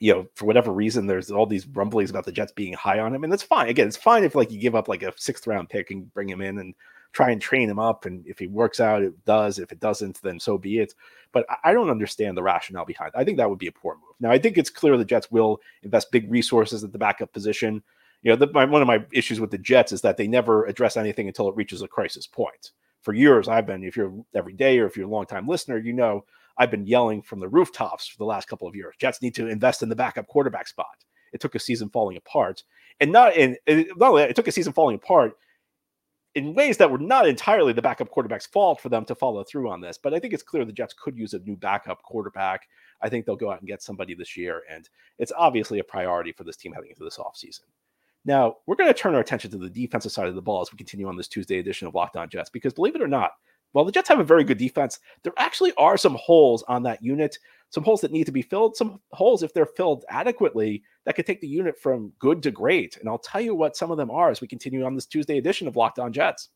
you 0.00 0.14
know, 0.14 0.26
for 0.34 0.46
whatever 0.46 0.72
reason, 0.72 1.06
there's 1.06 1.30
all 1.30 1.46
these 1.46 1.66
rumblings 1.66 2.08
about 2.08 2.24
the 2.24 2.32
Jets 2.32 2.52
being 2.52 2.72
high 2.72 2.98
on 2.98 3.14
him, 3.14 3.22
and 3.22 3.30
that's 3.30 3.42
fine. 3.42 3.68
Again, 3.68 3.86
it's 3.86 3.98
fine 3.98 4.24
if 4.24 4.34
like 4.34 4.50
you 4.50 4.58
give 4.58 4.74
up 4.74 4.88
like 4.88 5.02
a 5.02 5.12
sixth 5.16 5.46
round 5.46 5.68
pick 5.68 5.90
and 5.90 6.12
bring 6.14 6.28
him 6.28 6.40
in 6.40 6.58
and 6.58 6.74
try 7.12 7.30
and 7.30 7.40
train 7.40 7.68
him 7.68 7.78
up, 7.78 8.06
and 8.06 8.26
if 8.26 8.38
he 8.38 8.46
works 8.46 8.80
out, 8.80 9.02
it 9.02 9.24
does. 9.26 9.58
If 9.58 9.72
it 9.72 9.78
doesn't, 9.78 10.22
then 10.22 10.40
so 10.40 10.56
be 10.56 10.78
it. 10.78 10.94
But 11.32 11.44
I 11.62 11.74
don't 11.74 11.90
understand 11.90 12.36
the 12.36 12.42
rationale 12.42 12.86
behind. 12.86 13.12
It. 13.14 13.18
I 13.18 13.24
think 13.24 13.36
that 13.36 13.50
would 13.50 13.58
be 13.58 13.66
a 13.66 13.72
poor 13.72 13.94
move. 13.94 14.14
Now, 14.20 14.30
I 14.30 14.38
think 14.38 14.56
it's 14.56 14.70
clear 14.70 14.96
the 14.96 15.04
Jets 15.04 15.30
will 15.30 15.60
invest 15.82 16.10
big 16.10 16.30
resources 16.30 16.82
at 16.82 16.92
the 16.92 16.98
backup 16.98 17.32
position. 17.32 17.82
You 18.22 18.30
know, 18.30 18.36
the, 18.36 18.50
my, 18.52 18.64
one 18.64 18.80
of 18.80 18.88
my 18.88 19.04
issues 19.12 19.38
with 19.38 19.50
the 19.50 19.58
Jets 19.58 19.92
is 19.92 20.00
that 20.00 20.16
they 20.16 20.26
never 20.26 20.64
address 20.64 20.96
anything 20.96 21.28
until 21.28 21.48
it 21.48 21.56
reaches 21.56 21.82
a 21.82 21.88
crisis 21.88 22.26
point. 22.26 22.70
For 23.02 23.12
years, 23.12 23.48
I've 23.48 23.66
been, 23.66 23.84
if 23.84 23.96
you're 23.96 24.12
every 24.34 24.52
day 24.54 24.78
or 24.78 24.86
if 24.86 24.96
you're 24.96 25.06
a 25.06 25.10
long 25.10 25.26
time 25.26 25.46
listener, 25.46 25.78
you 25.78 25.92
know 25.92 26.24
I've 26.60 26.70
been 26.70 26.86
yelling 26.86 27.22
from 27.22 27.40
the 27.40 27.48
rooftops 27.48 28.06
for 28.06 28.18
the 28.18 28.26
last 28.26 28.46
couple 28.46 28.68
of 28.68 28.76
years. 28.76 28.94
Jets 28.98 29.22
need 29.22 29.34
to 29.36 29.48
invest 29.48 29.82
in 29.82 29.88
the 29.88 29.96
backup 29.96 30.26
quarterback 30.28 30.68
spot. 30.68 31.04
It 31.32 31.40
took 31.40 31.54
a 31.54 31.58
season 31.58 31.88
falling 31.88 32.18
apart, 32.18 32.62
and 33.00 33.10
not 33.10 33.34
in 33.34 33.56
not 33.66 34.10
only 34.10 34.22
that, 34.22 34.30
it 34.30 34.36
took 34.36 34.46
a 34.46 34.52
season 34.52 34.74
falling 34.74 34.96
apart 34.96 35.32
in 36.34 36.54
ways 36.54 36.76
that 36.76 36.90
were 36.90 36.98
not 36.98 37.26
entirely 37.26 37.72
the 37.72 37.80
backup 37.80 38.10
quarterback's 38.10 38.46
fault 38.46 38.80
for 38.80 38.90
them 38.90 39.04
to 39.06 39.14
follow 39.14 39.42
through 39.42 39.70
on 39.70 39.80
this. 39.80 39.96
But 39.96 40.12
I 40.12 40.18
think 40.18 40.34
it's 40.34 40.42
clear 40.42 40.64
the 40.64 40.72
Jets 40.72 40.94
could 40.94 41.16
use 41.16 41.32
a 41.32 41.38
new 41.40 41.56
backup 41.56 42.02
quarterback. 42.02 42.68
I 43.00 43.08
think 43.08 43.24
they'll 43.24 43.36
go 43.36 43.50
out 43.50 43.60
and 43.60 43.66
get 43.66 43.82
somebody 43.82 44.14
this 44.14 44.36
year, 44.36 44.62
and 44.70 44.86
it's 45.18 45.32
obviously 45.36 45.78
a 45.78 45.84
priority 45.84 46.32
for 46.32 46.44
this 46.44 46.56
team 46.56 46.72
heading 46.72 46.90
into 46.90 47.04
this 47.04 47.16
offseason. 47.16 47.62
Now, 48.26 48.56
we're 48.66 48.76
going 48.76 48.92
to 48.92 48.98
turn 48.98 49.14
our 49.14 49.20
attention 49.22 49.50
to 49.52 49.56
the 49.56 49.70
defensive 49.70 50.12
side 50.12 50.28
of 50.28 50.34
the 50.34 50.42
ball 50.42 50.60
as 50.60 50.70
we 50.70 50.76
continue 50.76 51.08
on 51.08 51.16
this 51.16 51.28
Tuesday 51.28 51.58
edition 51.58 51.88
of 51.88 51.94
Locked 51.94 52.16
On 52.16 52.28
Jets, 52.28 52.50
because 52.50 52.74
believe 52.74 52.94
it 52.94 53.02
or 53.02 53.08
not, 53.08 53.30
while 53.72 53.84
the 53.84 53.92
Jets 53.92 54.08
have 54.08 54.18
a 54.18 54.24
very 54.24 54.44
good 54.44 54.58
defense, 54.58 54.98
there 55.22 55.32
actually 55.36 55.72
are 55.76 55.96
some 55.96 56.16
holes 56.16 56.64
on 56.68 56.82
that 56.84 57.02
unit, 57.02 57.38
some 57.70 57.84
holes 57.84 58.00
that 58.00 58.12
need 58.12 58.26
to 58.26 58.32
be 58.32 58.42
filled, 58.42 58.76
some 58.76 59.00
holes, 59.12 59.42
if 59.42 59.54
they're 59.54 59.66
filled 59.66 60.04
adequately, 60.08 60.82
that 61.04 61.14
could 61.14 61.26
take 61.26 61.40
the 61.40 61.46
unit 61.46 61.78
from 61.78 62.12
good 62.18 62.42
to 62.42 62.50
great. 62.50 62.96
And 62.96 63.08
I'll 63.08 63.18
tell 63.18 63.40
you 63.40 63.54
what 63.54 63.76
some 63.76 63.90
of 63.90 63.96
them 63.96 64.10
are 64.10 64.30
as 64.30 64.40
we 64.40 64.48
continue 64.48 64.84
on 64.84 64.94
this 64.94 65.06
Tuesday 65.06 65.38
edition 65.38 65.68
of 65.68 65.76
Locked 65.76 65.98
On 65.98 66.12
Jets. 66.12 66.48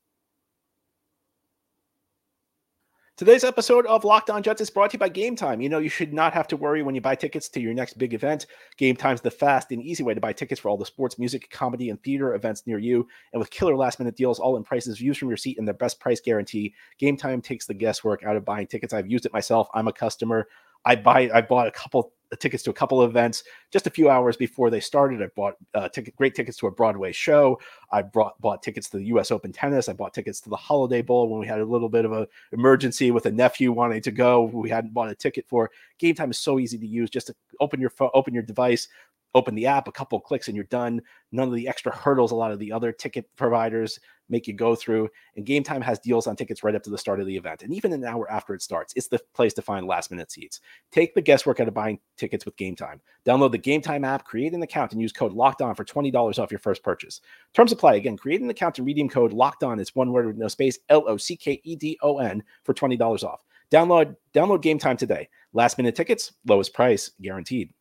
Today's 3.17 3.45
episode 3.45 3.87
of 3.87 4.03
Locked 4.03 4.29
On 4.29 4.43
Jets 4.43 4.61
is 4.61 4.71
brought 4.71 4.91
to 4.91 4.95
you 4.97 4.99
by 4.99 5.09
Game 5.09 5.37
Time. 5.37 5.61
You 5.61 5.69
know, 5.69 5.79
you 5.79 5.89
should 5.89 6.13
not 6.13 6.35
have 6.35 6.49
to 6.49 6.57
worry 6.57 6.83
when 6.83 6.97
you 6.97 7.01
buy 7.01 7.15
tickets 7.15 7.49
to 7.51 7.61
your 7.61 7.73
next 7.73 7.97
big 7.97 8.13
event. 8.13 8.47
Game 8.77 8.97
Time's 8.97 9.21
the 9.21 9.31
fast 9.31 9.71
and 9.71 9.81
easy 9.81 10.03
way 10.03 10.15
to 10.15 10.21
buy 10.21 10.33
tickets 10.33 10.61
for 10.61 10.69
all 10.69 10.77
the 10.77 10.85
sports, 10.85 11.17
music, 11.17 11.49
comedy, 11.49 11.91
and 11.91 12.03
theater 12.03 12.35
events 12.35 12.67
near 12.67 12.81
you. 12.81 13.07
And 13.33 13.39
with 13.39 13.51
killer 13.51 13.77
last 13.77 14.01
minute 14.01 14.17
deals, 14.17 14.41
all 14.41 14.57
in 14.57 14.65
prices, 14.65 14.99
views 14.99 15.17
from 15.17 15.29
your 15.29 15.37
seat, 15.37 15.59
and 15.59 15.69
their 15.69 15.77
best 15.77 16.01
price 16.01 16.21
guarantee, 16.21 16.75
Game 16.99 17.17
Time 17.17 17.41
takes 17.41 17.67
the 17.67 17.75
guesswork 17.75 18.25
out 18.25 18.35
of 18.35 18.45
buying 18.45 18.67
tickets. 18.67 18.93
I've 18.93 19.09
used 19.09 19.27
it 19.27 19.33
myself. 19.33 19.69
I'm 19.75 19.87
a 19.87 19.93
customer. 19.93 20.49
I 20.85 20.97
buy 20.97 21.31
I 21.33 21.41
bought 21.41 21.69
a 21.69 21.71
couple 21.71 22.15
tickets 22.37 22.63
to 22.65 22.71
a 22.71 22.75
couple 22.75 23.01
of 23.01 23.11
events 23.11 23.45
just 23.71 23.87
a 23.87 23.91
few 23.91 24.09
hours 24.09 24.37
before 24.37 24.71
they 24.71 24.81
started. 24.81 25.23
I 25.23 25.27
bought 25.37 25.55
uh, 25.75 25.89
great 26.17 26.35
tickets 26.35 26.57
to 26.59 26.67
a 26.67 26.71
Broadway 26.71 27.13
show. 27.13 27.61
I 27.91 28.03
brought 28.03 28.41
bought 28.41 28.63
tickets 28.63 28.89
to 28.91 28.99
the 28.99 29.07
U.S. 29.07 29.31
Open 29.31 29.53
tennis. 29.53 29.89
I 29.89 29.93
bought 29.93 30.15
tickets 30.15 30.41
to 30.43 30.51
the 30.51 30.57
Holiday 30.57 31.03
Bowl 31.03 31.29
when 31.29 31.41
we 31.41 31.47
had 31.47 31.61
a 31.61 31.65
little 31.65 31.89
bit 31.89 32.05
of 32.05 32.13
an 32.13 32.27
emergency 32.53 33.11
with 33.11 33.27
a 33.27 33.31
nephew 33.31 33.73
wanting 33.73 34.03
to 34.03 34.11
go. 34.11 34.45
We 34.45 34.71
hadn't 34.71 34.95
bought 34.95 35.11
a 35.11 35.15
ticket 35.15 35.47
for. 35.49 35.71
Game 35.99 36.15
time 36.15 36.31
is 36.31 36.39
so 36.39 36.59
easy 36.59 36.79
to 36.79 36.87
use. 36.87 37.11
Just 37.11 37.29
to 37.29 37.35
open 37.61 37.81
your 37.81 37.93
open 38.15 38.35
your 38.35 38.43
device, 38.43 38.89
open 39.35 39.55
the 39.55 39.67
app, 39.67 39.89
a 39.89 39.93
couple 39.93 40.19
clicks, 40.21 40.49
and 40.49 40.57
you're 40.57 40.65
done. 40.67 41.01
None 41.33 41.49
of 41.49 41.55
the 41.55 41.69
extra 41.69 41.95
hurdles 41.95 42.31
a 42.31 42.37
lot 42.37 42.53
of 42.53 42.59
the 42.59 42.73
other 42.73 42.93
ticket 42.93 43.29
providers 43.37 43.99
make 44.29 44.47
you 44.47 44.55
go 44.55 44.75
through. 44.75 45.09
And 45.37 45.45
Game 45.45 45.63
Time 45.63 45.83
has 45.83 45.99
deals 45.99 46.27
on 46.27 46.37
tickets 46.37 46.63
right 46.63 46.75
up 46.75 46.83
to 46.85 46.91
the 46.91 46.99
start 46.99 47.21
of 47.21 47.27
the 47.27 47.37
event. 47.37 47.63
And 47.63 47.75
even 47.75 47.93
an 47.93 48.05
hour 48.05 48.31
after 48.31 48.55
it 48.55 48.63
starts, 48.63 48.93
it's 48.97 49.09
the 49.09 49.21
place 49.35 49.53
to 49.55 49.63
find 49.63 49.87
last 49.87 50.11
minute 50.11 50.31
seats. 50.31 50.61
Take 50.91 51.15
the 51.15 51.21
guesswork 51.21 51.61
out 51.61 51.69
of 51.69 51.75
buying 51.75 51.99
tickets 52.17 52.45
with 52.45 52.57
Game 52.57 52.77
Time. 52.77 53.01
Download 53.27 53.51
the 53.51 53.59
Game 53.59 53.83
Time 53.83 54.05
app, 54.05 54.25
create 54.25 54.53
an 54.53 54.63
account, 54.63 54.93
and 54.93 55.01
use 55.01 55.13
code 55.13 55.33
Locked 55.33 55.63
On 55.63 55.75
for 55.75 55.85
$20 55.85 56.39
off 56.39 56.51
your 56.51 56.59
first 56.59 56.83
purchase. 56.83 57.21
Terms 57.53 57.73
apply. 57.73 57.95
Again, 57.95 58.17
create 58.17 58.41
an 58.41 58.51
account 58.51 58.79
and 58.79 58.87
redeem 58.87 59.09
code 59.09 59.33
Locked 59.33 59.65
On. 59.65 59.79
It's 59.79 59.95
one 59.95 60.13
word 60.13 60.27
with 60.27 60.37
no 60.37 60.49
space, 60.49 60.79
L 60.89 61.05
O 61.07 61.17
C 61.17 61.37
K 61.37 61.61
E 61.65 61.77
D 61.77 61.99
O 62.03 62.19
N 62.19 62.43
for 62.65 62.75
$20 62.75 63.25
off. 63.25 63.45
Download, 63.71 64.15
download 64.33 64.63
Game 64.63 64.79
Time 64.79 64.97
today. 64.97 65.29
Last 65.53 65.79
minute 65.79 65.95
tickets, 65.95 66.33
lowest 66.47 66.75
price 66.75 67.11
guaranteed. 67.21 67.73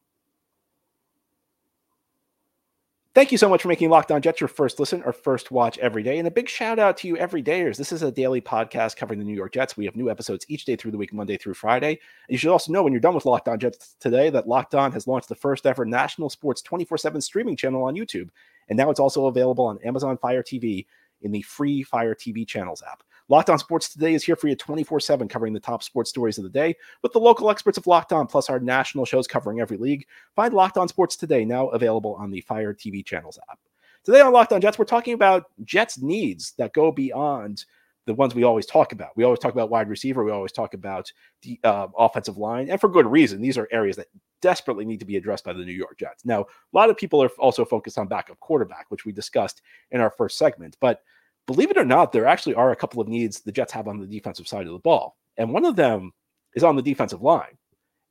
Thank 3.15 3.31
you 3.31 3.37
so 3.37 3.47
much 3.47 3.61
for 3.61 3.67
making 3.67 3.91
Locked 3.91 4.11
On 4.11 4.23
Jets 4.23 4.41
your 4.41 4.47
first 4.47 4.79
listen 4.79 5.03
or 5.03 5.13
first 5.13 5.51
watch 5.51 5.77
every 5.77 6.01
day. 6.01 6.17
And 6.17 6.27
a 6.27 6.31
big 6.31 6.49
shout 6.49 6.79
out 6.79 6.97
to 6.97 7.07
you, 7.07 7.15
everydayers. 7.15 7.77
This 7.77 7.91
is 7.91 8.01
a 8.01 8.11
daily 8.11 8.41
podcast 8.41 8.95
covering 8.95 9.19
the 9.19 9.25
New 9.25 9.35
York 9.35 9.53
Jets. 9.53 9.77
We 9.77 9.85
have 9.85 9.95
new 9.95 10.09
episodes 10.09 10.47
each 10.49 10.65
day 10.65 10.75
through 10.75 10.89
the 10.89 10.97
week, 10.97 11.13
Monday 11.13 11.37
through 11.37 11.53
Friday. 11.53 11.99
You 12.27 12.39
should 12.39 12.49
also 12.49 12.71
know 12.71 12.81
when 12.81 12.91
you're 12.91 12.99
done 12.99 13.13
with 13.13 13.27
Locked 13.27 13.47
On 13.49 13.59
Jets 13.59 13.97
today 13.99 14.31
that 14.31 14.47
Locked 14.47 14.73
On 14.73 14.91
has 14.93 15.05
launched 15.05 15.29
the 15.29 15.35
first 15.35 15.67
ever 15.67 15.85
national 15.85 16.31
sports 16.31 16.63
24 16.63 16.97
7 16.97 17.21
streaming 17.21 17.55
channel 17.55 17.83
on 17.83 17.93
YouTube. 17.93 18.29
And 18.67 18.77
now 18.77 18.89
it's 18.89 18.99
also 18.99 19.27
available 19.27 19.65
on 19.65 19.77
Amazon 19.83 20.17
Fire 20.17 20.41
TV 20.41 20.87
in 21.21 21.31
the 21.31 21.43
free 21.43 21.83
Fire 21.83 22.15
TV 22.15 22.47
channels 22.47 22.81
app. 22.81 23.03
Locked 23.29 23.49
On 23.49 23.57
Sports 23.57 23.89
Today 23.89 24.13
is 24.13 24.23
here 24.23 24.35
for 24.35 24.47
you 24.47 24.55
24 24.55 24.99
7, 24.99 25.27
covering 25.27 25.53
the 25.53 25.59
top 25.59 25.81
sports 25.83 26.09
stories 26.09 26.37
of 26.37 26.43
the 26.43 26.49
day 26.49 26.75
with 27.01 27.13
the 27.13 27.19
local 27.19 27.49
experts 27.49 27.77
of 27.77 27.87
Locked 27.87 28.11
On, 28.11 28.27
plus 28.27 28.49
our 28.49 28.59
national 28.59 29.05
shows 29.05 29.27
covering 29.27 29.61
every 29.61 29.77
league. 29.77 30.05
Find 30.35 30.53
Locked 30.53 30.77
On 30.77 30.87
Sports 30.87 31.15
Today, 31.15 31.45
now 31.45 31.67
available 31.69 32.15
on 32.15 32.31
the 32.31 32.41
Fire 32.41 32.73
TV 32.73 33.05
channels 33.05 33.39
app. 33.49 33.59
Today 34.03 34.19
on 34.19 34.33
Locked 34.33 34.51
On 34.51 34.59
Jets, 34.59 34.77
we're 34.77 34.85
talking 34.85 35.13
about 35.13 35.45
Jets' 35.63 36.01
needs 36.01 36.51
that 36.57 36.73
go 36.73 36.91
beyond 36.91 37.63
the 38.05 38.13
ones 38.13 38.35
we 38.35 38.43
always 38.43 38.65
talk 38.65 38.91
about. 38.91 39.15
We 39.15 39.23
always 39.23 39.39
talk 39.39 39.53
about 39.53 39.69
wide 39.69 39.87
receiver. 39.87 40.25
We 40.25 40.31
always 40.31 40.51
talk 40.51 40.73
about 40.73 41.09
the 41.41 41.57
uh, 41.63 41.87
offensive 41.97 42.37
line, 42.37 42.69
and 42.69 42.81
for 42.81 42.89
good 42.89 43.07
reason. 43.07 43.41
These 43.41 43.57
are 43.57 43.69
areas 43.71 43.95
that 43.95 44.07
desperately 44.41 44.83
need 44.83 44.99
to 44.99 45.05
be 45.05 45.15
addressed 45.15 45.45
by 45.45 45.53
the 45.53 45.63
New 45.63 45.71
York 45.71 45.97
Jets. 45.97 46.25
Now, 46.25 46.41
a 46.41 46.45
lot 46.73 46.89
of 46.89 46.97
people 46.97 47.23
are 47.23 47.29
also 47.39 47.63
focused 47.63 47.97
on 47.97 48.09
backup 48.09 48.37
quarterback, 48.41 48.87
which 48.89 49.05
we 49.05 49.13
discussed 49.13 49.61
in 49.91 50.01
our 50.01 50.11
first 50.11 50.37
segment. 50.37 50.75
But 50.81 51.01
believe 51.47 51.71
it 51.71 51.77
or 51.77 51.85
not, 51.85 52.11
there 52.11 52.25
actually 52.25 52.55
are 52.55 52.71
a 52.71 52.75
couple 52.75 53.01
of 53.01 53.07
needs 53.07 53.41
the 53.41 53.51
Jets 53.51 53.73
have 53.73 53.87
on 53.87 53.99
the 53.99 54.07
defensive 54.07 54.47
side 54.47 54.65
of 54.65 54.73
the 54.73 54.79
ball. 54.79 55.17
And 55.37 55.51
one 55.51 55.65
of 55.65 55.75
them 55.75 56.11
is 56.55 56.63
on 56.63 56.75
the 56.75 56.81
defensive 56.81 57.21
line. 57.21 57.57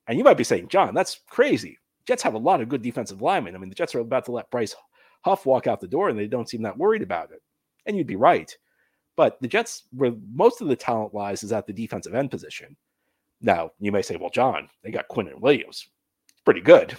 And 0.07 0.19
you 0.19 0.25
might 0.25 0.37
be 0.37 0.45
saying, 0.45 0.69
John, 0.69 0.95
that's 0.95 1.21
crazy. 1.29 1.79
Jets 2.07 2.23
have 2.23 2.35
a 2.35 2.39
lot 2.39 2.61
of 2.61 2.69
good 2.69 2.83
defensive 2.83 3.23
linemen. 3.23 3.55
I 3.55 3.59
mean, 3.59 3.69
the 3.69 3.75
Jets 3.75 3.95
are 3.95 4.01
about 4.01 4.25
to 4.27 4.33
let 4.33 4.51
Bryce 4.51 4.75
Huff 5.25 5.47
walk 5.47 5.67
out 5.67 5.81
the 5.81 5.87
door 5.87 6.09
and 6.09 6.19
they 6.19 6.27
don't 6.27 6.49
seem 6.49 6.62
that 6.62 6.77
worried 6.77 7.03
about 7.03 7.31
it. 7.31 7.41
And 7.87 7.97
you'd 7.97 8.07
be 8.07 8.17
right. 8.17 8.55
But 9.17 9.41
the 9.41 9.49
Jets, 9.49 9.85
where 9.93 10.12
most 10.33 10.61
of 10.61 10.69
the 10.69 10.77
talent 10.77 11.15
lies, 11.15 11.45
is 11.45 11.53
at 11.53 11.67
the 11.67 11.73
defensive 11.73 12.15
end 12.15 12.31
position. 12.31 12.77
Now, 13.41 13.71
you 13.79 13.93
may 13.93 14.03
say, 14.03 14.17
well, 14.17 14.31
John, 14.31 14.69
they 14.83 14.91
got 14.91 15.09
Quinnen 15.09 15.41
Williams. 15.41 15.87
It's 16.29 16.41
pretty 16.45 16.61
good. 16.61 16.97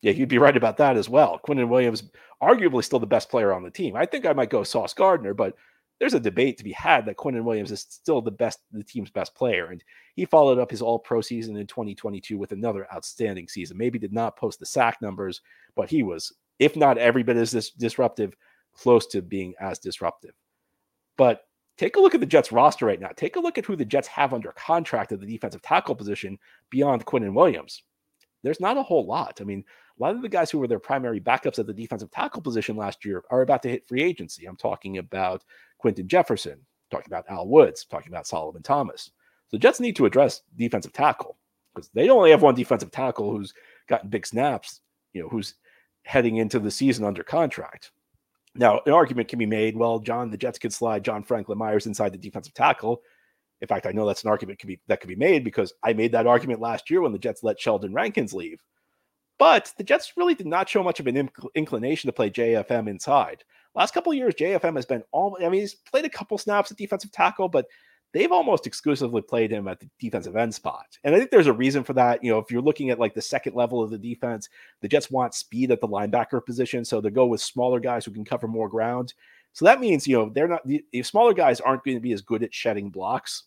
Yeah, 0.00 0.12
you'd 0.12 0.28
be 0.28 0.38
right 0.38 0.56
about 0.56 0.76
that 0.76 0.96
as 0.96 1.08
well. 1.08 1.40
Quinnen 1.46 1.68
Williams, 1.68 2.04
arguably 2.42 2.84
still 2.84 3.00
the 3.00 3.06
best 3.06 3.30
player 3.30 3.52
on 3.52 3.64
the 3.64 3.70
team. 3.70 3.96
I 3.96 4.06
think 4.06 4.24
I 4.24 4.32
might 4.32 4.50
go 4.50 4.62
Sauce 4.62 4.94
Gardner, 4.94 5.34
but 5.34 5.56
there's 6.00 6.14
a 6.14 6.20
debate 6.20 6.58
to 6.58 6.64
be 6.64 6.72
had 6.72 7.06
that 7.06 7.16
Quinnen 7.16 7.42
Williams 7.42 7.72
is 7.72 7.80
still 7.80 8.20
the 8.20 8.30
best, 8.30 8.60
the 8.72 8.84
team's 8.84 9.10
best 9.10 9.34
player. 9.34 9.66
And 9.66 9.82
he 10.14 10.24
followed 10.24 10.58
up 10.58 10.70
his 10.70 10.82
all 10.82 10.98
pro 10.98 11.20
season 11.20 11.56
in 11.56 11.66
2022 11.66 12.38
with 12.38 12.52
another 12.52 12.86
outstanding 12.92 13.48
season. 13.48 13.76
Maybe 13.76 13.98
did 13.98 14.12
not 14.12 14.36
post 14.36 14.60
the 14.60 14.66
sack 14.66 14.98
numbers, 15.02 15.40
but 15.74 15.90
he 15.90 16.02
was, 16.02 16.32
if 16.58 16.76
not 16.76 16.98
every 16.98 17.22
bit 17.22 17.36
as 17.36 17.50
dis- 17.50 17.70
disruptive, 17.70 18.34
close 18.74 19.06
to 19.08 19.22
being 19.22 19.54
as 19.60 19.80
disruptive. 19.80 20.34
But 21.16 21.42
take 21.76 21.96
a 21.96 22.00
look 22.00 22.14
at 22.14 22.20
the 22.20 22.26
Jets 22.26 22.52
roster 22.52 22.86
right 22.86 23.00
now. 23.00 23.10
Take 23.16 23.34
a 23.34 23.40
look 23.40 23.58
at 23.58 23.66
who 23.66 23.74
the 23.74 23.84
Jets 23.84 24.08
have 24.08 24.32
under 24.32 24.52
contract 24.52 25.10
at 25.10 25.20
the 25.20 25.26
defensive 25.26 25.62
tackle 25.62 25.96
position 25.96 26.38
beyond 26.70 27.06
Quinnen 27.06 27.34
Williams. 27.34 27.82
There's 28.44 28.60
not 28.60 28.76
a 28.76 28.82
whole 28.84 29.04
lot. 29.04 29.40
I 29.40 29.44
mean, 29.44 29.64
a 29.98 30.02
lot 30.02 30.14
of 30.14 30.22
the 30.22 30.28
guys 30.28 30.48
who 30.48 30.60
were 30.60 30.68
their 30.68 30.78
primary 30.78 31.20
backups 31.20 31.58
at 31.58 31.66
the 31.66 31.74
defensive 31.74 32.10
tackle 32.12 32.40
position 32.40 32.76
last 32.76 33.04
year 33.04 33.24
are 33.30 33.42
about 33.42 33.62
to 33.64 33.68
hit 33.68 33.88
free 33.88 34.02
agency. 34.02 34.46
I'm 34.46 34.56
talking 34.56 34.98
about 34.98 35.42
Quinton 35.78 36.08
Jefferson, 36.08 36.58
talking 36.90 37.06
about 37.08 37.28
Al 37.28 37.48
Woods, 37.48 37.84
talking 37.84 38.12
about 38.12 38.26
Solomon 38.26 38.62
Thomas. 38.62 39.10
So 39.50 39.58
Jets 39.58 39.80
need 39.80 39.96
to 39.96 40.06
address 40.06 40.42
defensive 40.56 40.92
tackle 40.92 41.36
because 41.74 41.90
they 41.94 42.08
only 42.08 42.30
have 42.30 42.42
one 42.42 42.54
defensive 42.54 42.90
tackle 42.90 43.30
who's 43.30 43.54
gotten 43.88 44.10
big 44.10 44.26
snaps, 44.26 44.80
you 45.12 45.22
know, 45.22 45.28
who's 45.28 45.54
heading 46.02 46.36
into 46.36 46.58
the 46.58 46.70
season 46.70 47.04
under 47.04 47.22
contract. 47.22 47.92
Now, 48.54 48.80
an 48.86 48.92
argument 48.92 49.28
can 49.28 49.38
be 49.38 49.46
made, 49.46 49.76
well, 49.76 49.98
John, 50.00 50.30
the 50.30 50.36
Jets 50.36 50.58
could 50.58 50.72
slide 50.72 51.04
John 51.04 51.22
Franklin 51.22 51.58
Myers 51.58 51.86
inside 51.86 52.12
the 52.12 52.18
defensive 52.18 52.54
tackle. 52.54 53.02
In 53.60 53.68
fact, 53.68 53.86
I 53.86 53.92
know 53.92 54.06
that's 54.06 54.24
an 54.24 54.30
argument 54.30 54.60
be 54.64 54.80
that 54.86 55.00
could 55.00 55.08
be 55.08 55.16
made 55.16 55.44
because 55.44 55.72
I 55.82 55.92
made 55.92 56.12
that 56.12 56.26
argument 56.26 56.60
last 56.60 56.90
year 56.90 57.00
when 57.00 57.12
the 57.12 57.18
Jets 57.18 57.42
let 57.42 57.60
Sheldon 57.60 57.92
Rankins 57.92 58.32
leave. 58.32 58.62
But 59.38 59.72
the 59.78 59.84
Jets 59.84 60.12
really 60.16 60.34
did 60.34 60.46
not 60.46 60.68
show 60.68 60.82
much 60.82 61.00
of 61.00 61.06
an 61.06 61.14
inc- 61.14 61.54
inclination 61.54 62.08
to 62.08 62.12
play 62.12 62.30
JFM 62.30 62.88
inside. 62.88 63.44
Last 63.78 63.94
couple 63.94 64.12
years, 64.12 64.34
JFM 64.34 64.74
has 64.74 64.86
been 64.86 65.04
all. 65.12 65.38
I 65.40 65.48
mean, 65.48 65.60
he's 65.60 65.76
played 65.76 66.04
a 66.04 66.08
couple 66.08 66.36
snaps 66.36 66.72
at 66.72 66.76
defensive 66.76 67.12
tackle, 67.12 67.48
but 67.48 67.66
they've 68.12 68.32
almost 68.32 68.66
exclusively 68.66 69.22
played 69.22 69.52
him 69.52 69.68
at 69.68 69.78
the 69.78 69.88
defensive 70.00 70.34
end 70.34 70.52
spot. 70.52 70.98
And 71.04 71.14
I 71.14 71.18
think 71.18 71.30
there's 71.30 71.46
a 71.46 71.52
reason 71.52 71.84
for 71.84 71.92
that. 71.92 72.24
You 72.24 72.32
know, 72.32 72.38
if 72.40 72.50
you're 72.50 72.60
looking 72.60 72.90
at 72.90 72.98
like 72.98 73.14
the 73.14 73.22
second 73.22 73.54
level 73.54 73.80
of 73.80 73.90
the 73.90 73.98
defense, 73.98 74.48
the 74.80 74.88
Jets 74.88 75.12
want 75.12 75.32
speed 75.32 75.70
at 75.70 75.80
the 75.80 75.86
linebacker 75.86 76.44
position, 76.44 76.84
so 76.84 77.00
they 77.00 77.10
go 77.10 77.26
with 77.26 77.40
smaller 77.40 77.78
guys 77.78 78.04
who 78.04 78.10
can 78.10 78.24
cover 78.24 78.48
more 78.48 78.68
ground. 78.68 79.14
So 79.52 79.64
that 79.64 79.78
means, 79.78 80.08
you 80.08 80.18
know, 80.18 80.28
they're 80.28 80.48
not 80.48 80.66
the 80.66 80.82
smaller 81.04 81.32
guys 81.32 81.60
aren't 81.60 81.84
going 81.84 81.96
to 81.96 82.02
be 82.02 82.12
as 82.12 82.20
good 82.20 82.42
at 82.42 82.52
shedding 82.52 82.90
blocks 82.90 83.44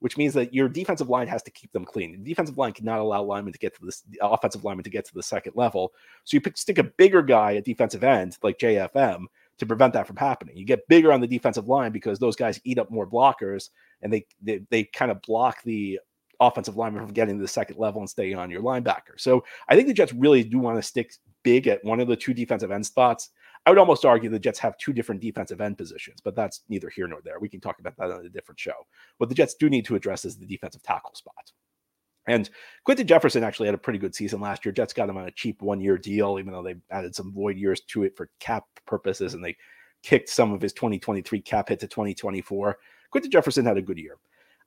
which 0.00 0.16
means 0.16 0.34
that 0.34 0.52
your 0.52 0.68
defensive 0.68 1.08
line 1.08 1.26
has 1.26 1.42
to 1.42 1.50
keep 1.50 1.72
them 1.72 1.84
clean. 1.84 2.12
The 2.12 2.30
defensive 2.30 2.58
line 2.58 2.72
cannot 2.72 3.00
allow 3.00 3.22
linemen 3.22 3.52
to 3.52 3.58
get 3.58 3.74
to 3.76 3.84
this 3.84 4.02
the 4.02 4.18
offensive 4.22 4.64
lineman 4.64 4.84
to 4.84 4.90
get 4.90 5.06
to 5.06 5.14
the 5.14 5.22
second 5.22 5.54
level. 5.56 5.92
So 6.24 6.36
you 6.36 6.40
pick, 6.40 6.56
stick 6.56 6.78
a 6.78 6.84
bigger 6.84 7.22
guy 7.22 7.56
at 7.56 7.64
defensive 7.64 8.04
end 8.04 8.36
like 8.42 8.58
JFM 8.58 9.24
to 9.58 9.66
prevent 9.66 9.92
that 9.94 10.06
from 10.06 10.16
happening. 10.16 10.56
You 10.56 10.64
get 10.64 10.86
bigger 10.88 11.12
on 11.12 11.20
the 11.20 11.26
defensive 11.26 11.68
line 11.68 11.92
because 11.92 12.18
those 12.18 12.36
guys 12.36 12.60
eat 12.64 12.78
up 12.78 12.90
more 12.90 13.06
blockers 13.06 13.70
and 14.02 14.12
they 14.12 14.26
they, 14.42 14.60
they 14.70 14.84
kind 14.84 15.10
of 15.10 15.22
block 15.22 15.62
the 15.64 15.98
offensive 16.40 16.76
lineman 16.76 17.02
from 17.02 17.14
getting 17.14 17.36
to 17.36 17.42
the 17.42 17.48
second 17.48 17.78
level 17.78 18.00
and 18.00 18.10
staying 18.10 18.36
on 18.36 18.50
your 18.50 18.62
linebacker. 18.62 19.18
So 19.18 19.44
I 19.68 19.74
think 19.74 19.88
the 19.88 19.94
Jets 19.94 20.12
really 20.12 20.44
do 20.44 20.58
want 20.58 20.76
to 20.76 20.82
stick 20.82 21.12
big 21.42 21.66
at 21.66 21.82
one 21.84 22.00
of 22.00 22.08
the 22.08 22.16
two 22.16 22.34
defensive 22.34 22.70
end 22.70 22.84
spots. 22.84 23.30
I 23.64 23.70
would 23.70 23.78
almost 23.78 24.04
argue 24.04 24.30
the 24.30 24.38
Jets 24.38 24.60
have 24.60 24.78
two 24.78 24.92
different 24.92 25.20
defensive 25.20 25.60
end 25.60 25.76
positions, 25.76 26.20
but 26.22 26.36
that's 26.36 26.60
neither 26.68 26.88
here 26.88 27.08
nor 27.08 27.20
there. 27.24 27.40
We 27.40 27.48
can 27.48 27.60
talk 27.60 27.80
about 27.80 27.96
that 27.96 28.10
on 28.10 28.24
a 28.24 28.28
different 28.28 28.60
show. 28.60 28.86
What 29.18 29.28
the 29.28 29.34
Jets 29.34 29.54
do 29.54 29.68
need 29.68 29.84
to 29.86 29.96
address 29.96 30.24
is 30.24 30.36
the 30.36 30.46
defensive 30.46 30.82
tackle 30.82 31.14
spot. 31.14 31.52
And 32.26 32.50
Quinton 32.84 33.06
Jefferson 33.06 33.44
actually 33.44 33.66
had 33.66 33.74
a 33.74 33.78
pretty 33.78 33.98
good 33.98 34.14
season 34.14 34.40
last 34.40 34.64
year. 34.64 34.72
Jets 34.72 34.92
got 34.92 35.08
him 35.08 35.16
on 35.16 35.28
a 35.28 35.30
cheap 35.30 35.62
one 35.62 35.80
year 35.80 35.96
deal, 35.96 36.38
even 36.38 36.52
though 36.52 36.62
they 36.62 36.76
added 36.90 37.14
some 37.14 37.32
void 37.32 37.56
years 37.56 37.80
to 37.82 38.02
it 38.02 38.16
for 38.16 38.30
cap 38.40 38.64
purposes 38.84 39.34
and 39.34 39.44
they 39.44 39.56
kicked 40.02 40.28
some 40.28 40.52
of 40.52 40.60
his 40.60 40.72
2023 40.72 41.40
cap 41.40 41.68
hit 41.68 41.80
to 41.80 41.86
2024. 41.86 42.78
Quinton 43.10 43.30
Jefferson 43.30 43.64
had 43.64 43.76
a 43.76 43.82
good 43.82 43.98
year. 43.98 44.16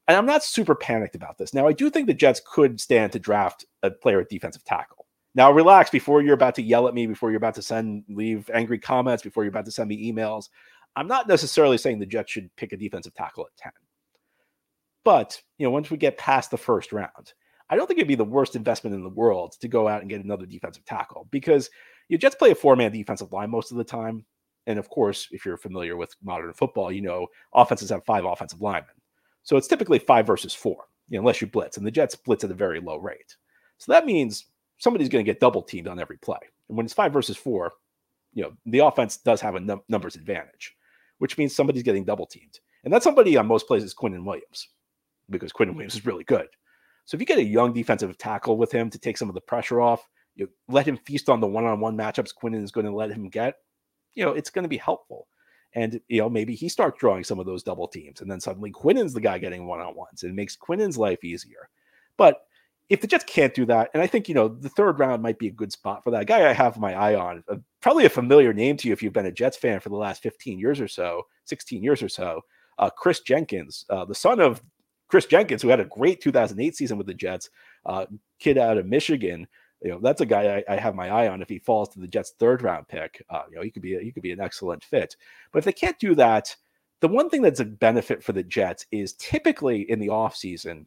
And 0.07 0.17
I'm 0.17 0.25
not 0.25 0.43
super 0.43 0.73
panicked 0.73 1.15
about 1.15 1.37
this. 1.37 1.53
Now, 1.53 1.67
I 1.67 1.73
do 1.73 1.89
think 1.89 2.07
the 2.07 2.13
Jets 2.13 2.41
could 2.45 2.81
stand 2.81 3.11
to 3.11 3.19
draft 3.19 3.65
a 3.83 3.91
player 3.91 4.21
at 4.21 4.29
defensive 4.29 4.63
tackle. 4.63 5.05
Now, 5.35 5.51
relax 5.51 5.91
before 5.91 6.21
you're 6.21 6.33
about 6.33 6.55
to 6.55 6.63
yell 6.63 6.87
at 6.87 6.95
me, 6.95 7.05
before 7.05 7.29
you're 7.29 7.37
about 7.37 7.53
to 7.55 7.61
send, 7.61 8.03
leave 8.09 8.49
angry 8.51 8.79
comments, 8.79 9.21
before 9.21 9.43
you're 9.43 9.51
about 9.51 9.65
to 9.65 9.71
send 9.71 9.87
me 9.87 10.11
emails. 10.11 10.49
I'm 10.95 11.07
not 11.07 11.27
necessarily 11.27 11.77
saying 11.77 11.99
the 11.99 12.05
Jets 12.05 12.31
should 12.31 12.53
pick 12.55 12.73
a 12.73 12.77
defensive 12.77 13.13
tackle 13.13 13.45
at 13.45 13.55
10. 13.57 13.71
But, 15.03 15.41
you 15.57 15.65
know, 15.65 15.71
once 15.71 15.91
we 15.91 15.97
get 15.97 16.17
past 16.17 16.51
the 16.51 16.57
first 16.57 16.91
round, 16.91 17.33
I 17.69 17.75
don't 17.75 17.88
think 17.88 17.99
it'd 17.99 18.07
be 18.07 18.15
the 18.15 18.23
worst 18.23 18.55
investment 18.55 18.95
in 18.95 19.03
the 19.03 19.09
world 19.09 19.55
to 19.59 19.67
go 19.67 19.88
out 19.88 20.01
and 20.01 20.09
get 20.09 20.23
another 20.23 20.45
defensive 20.45 20.85
tackle 20.85 21.27
because 21.31 21.69
you 22.07 22.17
Jets 22.17 22.35
play 22.35 22.51
a 22.51 22.55
four 22.55 22.75
man 22.75 22.91
defensive 22.91 23.31
line 23.31 23.49
most 23.49 23.71
of 23.71 23.77
the 23.77 23.83
time. 23.83 24.25
And 24.67 24.77
of 24.77 24.89
course, 24.89 25.27
if 25.31 25.45
you're 25.45 25.57
familiar 25.57 25.95
with 25.95 26.15
modern 26.23 26.53
football, 26.53 26.91
you 26.91 27.01
know 27.01 27.27
offenses 27.53 27.89
have 27.89 28.05
five 28.05 28.25
offensive 28.25 28.61
linemen. 28.61 28.95
So 29.43 29.57
it's 29.57 29.67
typically 29.67 29.99
five 29.99 30.27
versus 30.27 30.53
four, 30.53 30.85
you 31.09 31.17
know, 31.17 31.21
unless 31.21 31.41
you 31.41 31.47
blitz. 31.47 31.77
And 31.77 31.85
the 31.85 31.91
Jets 31.91 32.15
blitz 32.15 32.43
at 32.43 32.51
a 32.51 32.55
very 32.55 32.79
low 32.79 32.97
rate. 32.97 33.35
So 33.77 33.91
that 33.91 34.05
means 34.05 34.45
somebody's 34.77 35.09
going 35.09 35.23
to 35.23 35.31
get 35.31 35.39
double 35.39 35.61
teamed 35.61 35.88
on 35.88 35.99
every 35.99 36.17
play. 36.17 36.39
And 36.67 36.77
when 36.77 36.85
it's 36.85 36.93
five 36.93 37.13
versus 37.13 37.38
four, 37.38 37.71
you 38.33 38.43
know, 38.43 38.51
the 38.65 38.79
offense 38.79 39.17
does 39.17 39.41
have 39.41 39.55
a 39.55 39.59
num- 39.59 39.81
numbers 39.89 40.15
advantage, 40.15 40.75
which 41.19 41.38
means 41.38 41.55
somebody's 41.55 41.83
getting 41.83 42.05
double 42.05 42.25
teamed. 42.25 42.59
And 42.83 42.93
that 42.93 43.03
somebody 43.03 43.38
on 43.38 43.47
most 43.47 43.67
plays 43.67 43.83
is 43.83 43.95
Quinnen 43.95 44.23
Williams 44.23 44.69
because 45.29 45.51
Quinnen 45.51 45.73
Williams 45.73 45.95
is 45.95 46.05
really 46.05 46.23
good. 46.23 46.47
So 47.09 47.15
if 47.15 47.21
you 47.21 47.25
get 47.25 47.39
a 47.39 47.43
young 47.43 47.73
defensive 47.73 48.15
tackle 48.19 48.55
with 48.55 48.71
him 48.71 48.91
to 48.91 48.99
take 48.99 49.17
some 49.17 49.29
of 49.29 49.33
the 49.33 49.41
pressure 49.41 49.81
off, 49.81 50.07
you 50.35 50.47
let 50.67 50.87
him 50.87 50.95
feast 50.95 51.27
on 51.27 51.39
the 51.39 51.47
one-on-one 51.47 51.97
matchups 51.97 52.35
Quinnen 52.39 52.63
is 52.63 52.71
going 52.71 52.85
to 52.85 52.93
let 52.93 53.09
him 53.09 53.29
get, 53.29 53.55
you 54.13 54.23
know, 54.23 54.33
it's 54.33 54.51
going 54.51 54.61
to 54.61 54.69
be 54.69 54.77
helpful. 54.77 55.25
And 55.73 55.99
you 56.07 56.19
know, 56.21 56.29
maybe 56.29 56.53
he 56.53 56.69
starts 56.69 56.99
drawing 56.99 57.23
some 57.23 57.39
of 57.39 57.47
those 57.47 57.63
double 57.63 57.87
teams, 57.87 58.21
and 58.21 58.29
then 58.29 58.39
suddenly 58.39 58.71
Quinnen's 58.71 59.15
the 59.15 59.21
guy 59.21 59.39
getting 59.39 59.65
one-on-ones, 59.65 60.21
and 60.21 60.31
it 60.31 60.35
makes 60.35 60.55
Quinnen's 60.55 60.99
life 60.99 61.23
easier. 61.23 61.69
But 62.15 62.41
if 62.89 63.01
the 63.01 63.07
Jets 63.07 63.23
can't 63.23 63.55
do 63.55 63.65
that, 63.65 63.89
and 63.95 64.03
I 64.03 64.07
think 64.07 64.29
you 64.29 64.35
know 64.35 64.47
the 64.47 64.69
third 64.69 64.99
round 64.99 65.23
might 65.23 65.39
be 65.39 65.47
a 65.47 65.51
good 65.51 65.71
spot 65.71 66.03
for 66.03 66.11
that 66.11 66.27
guy. 66.27 66.47
I 66.47 66.53
have 66.53 66.77
my 66.77 66.93
eye 66.93 67.15
on, 67.15 67.43
uh, 67.49 67.55
probably 67.81 68.05
a 68.05 68.09
familiar 68.09 68.53
name 68.53 68.77
to 68.77 68.87
you 68.87 68.93
if 68.93 69.01
you've 69.01 69.13
been 69.13 69.25
a 69.25 69.31
Jets 69.31 69.57
fan 69.57 69.79
for 69.79 69.89
the 69.89 69.95
last 69.95 70.21
15 70.21 70.59
years 70.59 70.79
or 70.79 70.87
so, 70.87 71.23
16 71.45 71.81
years 71.81 72.03
or 72.03 72.09
so. 72.09 72.41
Uh, 72.77 72.91
Kris 72.91 73.21
Jenkins, 73.21 73.85
uh, 73.89 74.05
the 74.05 74.13
son 74.13 74.39
of 74.39 74.61
Chris 75.09 75.25
Jenkins, 75.25 75.61
who 75.61 75.69
had 75.69 75.79
a 75.79 75.85
great 75.85 76.21
2008 76.21 76.75
season 76.75 76.97
with 76.97 77.07
the 77.07 77.13
Jets, 77.13 77.49
uh, 77.85 78.05
kid 78.39 78.57
out 78.57 78.77
of 78.77 78.85
Michigan. 78.85 79.47
You 79.81 79.91
know, 79.91 79.99
that's 79.99 80.21
a 80.21 80.25
guy 80.25 80.57
I, 80.57 80.73
I, 80.73 80.77
have 80.77 80.93
my 80.93 81.09
eye 81.09 81.27
on. 81.29 81.41
If 81.41 81.49
he 81.49 81.57
falls 81.57 81.89
to 81.89 81.99
the 81.99 82.07
Jets' 82.07 82.33
third 82.37 82.61
round 82.61 82.87
pick, 82.87 83.23
uh, 83.29 83.43
you 83.49 83.55
know, 83.55 83.61
he 83.61 83.71
could 83.71 83.81
be 83.81 83.95
a, 83.95 83.99
he 84.01 84.11
could 84.11 84.23
be 84.23 84.31
an 84.31 84.41
excellent 84.41 84.83
fit. 84.83 85.15
But 85.51 85.59
if 85.59 85.65
they 85.65 85.71
can't 85.71 85.97
do 85.99 86.15
that, 86.15 86.55
the 86.99 87.07
one 87.07 87.29
thing 87.29 87.41
that's 87.41 87.61
a 87.61 87.65
benefit 87.65 88.21
for 88.23 88.33
the 88.33 88.43
Jets 88.43 88.85
is 88.91 89.13
typically 89.13 89.89
in 89.89 89.99
the 89.99 90.07
offseason, 90.07 90.85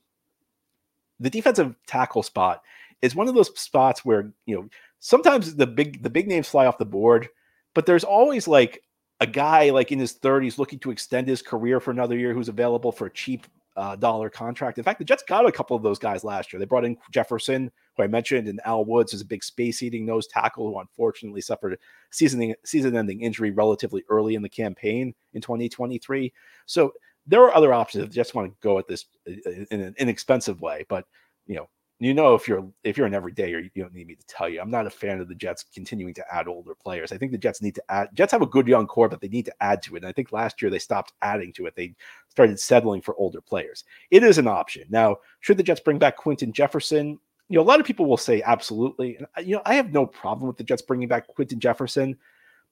the 1.18 1.30
defensive 1.30 1.74
tackle 1.86 2.22
spot 2.22 2.62
is 3.00 3.14
one 3.14 3.28
of 3.28 3.34
those 3.34 3.58
spots 3.58 4.04
where 4.04 4.32
you 4.46 4.54
know 4.54 4.68
sometimes 4.98 5.56
the 5.56 5.66
big 5.66 6.02
the 6.02 6.10
big 6.10 6.28
names 6.28 6.48
fly 6.48 6.66
off 6.66 6.78
the 6.78 6.84
board, 6.84 7.28
but 7.74 7.86
there's 7.86 8.04
always 8.04 8.46
like 8.46 8.82
a 9.20 9.26
guy 9.26 9.70
like 9.70 9.90
in 9.90 9.98
his 9.98 10.14
30s 10.14 10.58
looking 10.58 10.80
to 10.80 10.90
extend 10.90 11.28
his 11.28 11.42
career 11.42 11.80
for 11.80 11.92
another 11.92 12.16
year 12.16 12.34
who's 12.34 12.48
available 12.48 12.92
for 12.92 13.08
cheap 13.08 13.46
uh, 13.76 13.96
dollar 13.96 14.28
contract. 14.28 14.78
In 14.78 14.84
fact, 14.84 14.98
the 14.98 15.04
Jets 15.04 15.22
got 15.22 15.46
a 15.46 15.52
couple 15.52 15.76
of 15.76 15.82
those 15.82 15.98
guys 15.98 16.24
last 16.24 16.52
year. 16.52 16.60
They 16.60 16.66
brought 16.66 16.84
in 16.84 16.96
Jefferson, 17.10 17.70
who 17.96 18.02
I 18.02 18.06
mentioned, 18.06 18.48
and 18.48 18.60
Al 18.64 18.84
Woods 18.84 19.14
is 19.14 19.20
a 19.20 19.26
big 19.26 19.42
space 19.42 19.82
eating 19.82 20.04
nose 20.04 20.26
tackle 20.26 20.70
who 20.70 20.78
unfortunately 20.78 21.40
suffered 21.40 21.74
a 21.74 21.78
season 22.10 22.54
season 22.64 22.96
ending 22.96 23.22
injury 23.22 23.50
relatively 23.50 24.04
early 24.08 24.34
in 24.34 24.42
the 24.42 24.48
campaign 24.48 25.14
in 25.32 25.40
2023. 25.40 26.32
So 26.66 26.92
there 27.26 27.42
are 27.42 27.54
other 27.54 27.72
options 27.72 28.04
if 28.04 28.10
you 28.10 28.14
just 28.14 28.34
want 28.34 28.50
to 28.50 28.56
go 28.60 28.78
at 28.78 28.88
this 28.88 29.06
uh, 29.28 29.50
in 29.70 29.80
an 29.80 29.94
inexpensive 29.98 30.60
way, 30.60 30.84
but 30.88 31.06
you 31.46 31.56
know, 31.56 31.68
you 32.04 32.14
know 32.14 32.34
if 32.34 32.48
you're 32.48 32.66
if 32.84 32.96
you're 32.96 33.06
an 33.06 33.14
everyday, 33.14 33.50
you 33.50 33.70
don't 33.76 33.94
need 33.94 34.06
me 34.06 34.14
to 34.14 34.26
tell 34.26 34.48
you. 34.48 34.60
I'm 34.60 34.70
not 34.70 34.86
a 34.86 34.90
fan 34.90 35.20
of 35.20 35.28
the 35.28 35.34
Jets 35.34 35.64
continuing 35.74 36.14
to 36.14 36.34
add 36.34 36.48
older 36.48 36.74
players. 36.74 37.12
I 37.12 37.18
think 37.18 37.32
the 37.32 37.38
Jets 37.38 37.62
need 37.62 37.74
to 37.74 37.82
add. 37.88 38.08
Jets 38.14 38.32
have 38.32 38.42
a 38.42 38.46
good 38.46 38.66
young 38.66 38.86
core, 38.86 39.08
but 39.08 39.20
they 39.20 39.28
need 39.28 39.44
to 39.44 39.54
add 39.60 39.82
to 39.82 39.94
it. 39.94 39.98
And 39.98 40.06
I 40.06 40.12
think 40.12 40.32
last 40.32 40.62
year 40.62 40.70
they 40.70 40.78
stopped 40.78 41.12
adding 41.22 41.52
to 41.54 41.66
it. 41.66 41.76
They 41.76 41.94
started 42.28 42.58
settling 42.58 43.02
for 43.02 43.14
older 43.16 43.40
players. 43.40 43.84
It 44.10 44.22
is 44.22 44.38
an 44.38 44.48
option 44.48 44.84
now. 44.90 45.16
Should 45.40 45.58
the 45.58 45.62
Jets 45.62 45.80
bring 45.80 45.98
back 45.98 46.16
Quinton 46.16 46.52
Jefferson? 46.52 47.18
You 47.48 47.56
know, 47.56 47.62
a 47.62 47.64
lot 47.64 47.80
of 47.80 47.86
people 47.86 48.06
will 48.06 48.16
say 48.16 48.42
absolutely. 48.42 49.16
And 49.16 49.46
you 49.46 49.56
know, 49.56 49.62
I 49.66 49.74
have 49.74 49.92
no 49.92 50.06
problem 50.06 50.48
with 50.48 50.56
the 50.56 50.64
Jets 50.64 50.82
bringing 50.82 51.08
back 51.08 51.26
Quinton 51.28 51.60
Jefferson. 51.60 52.16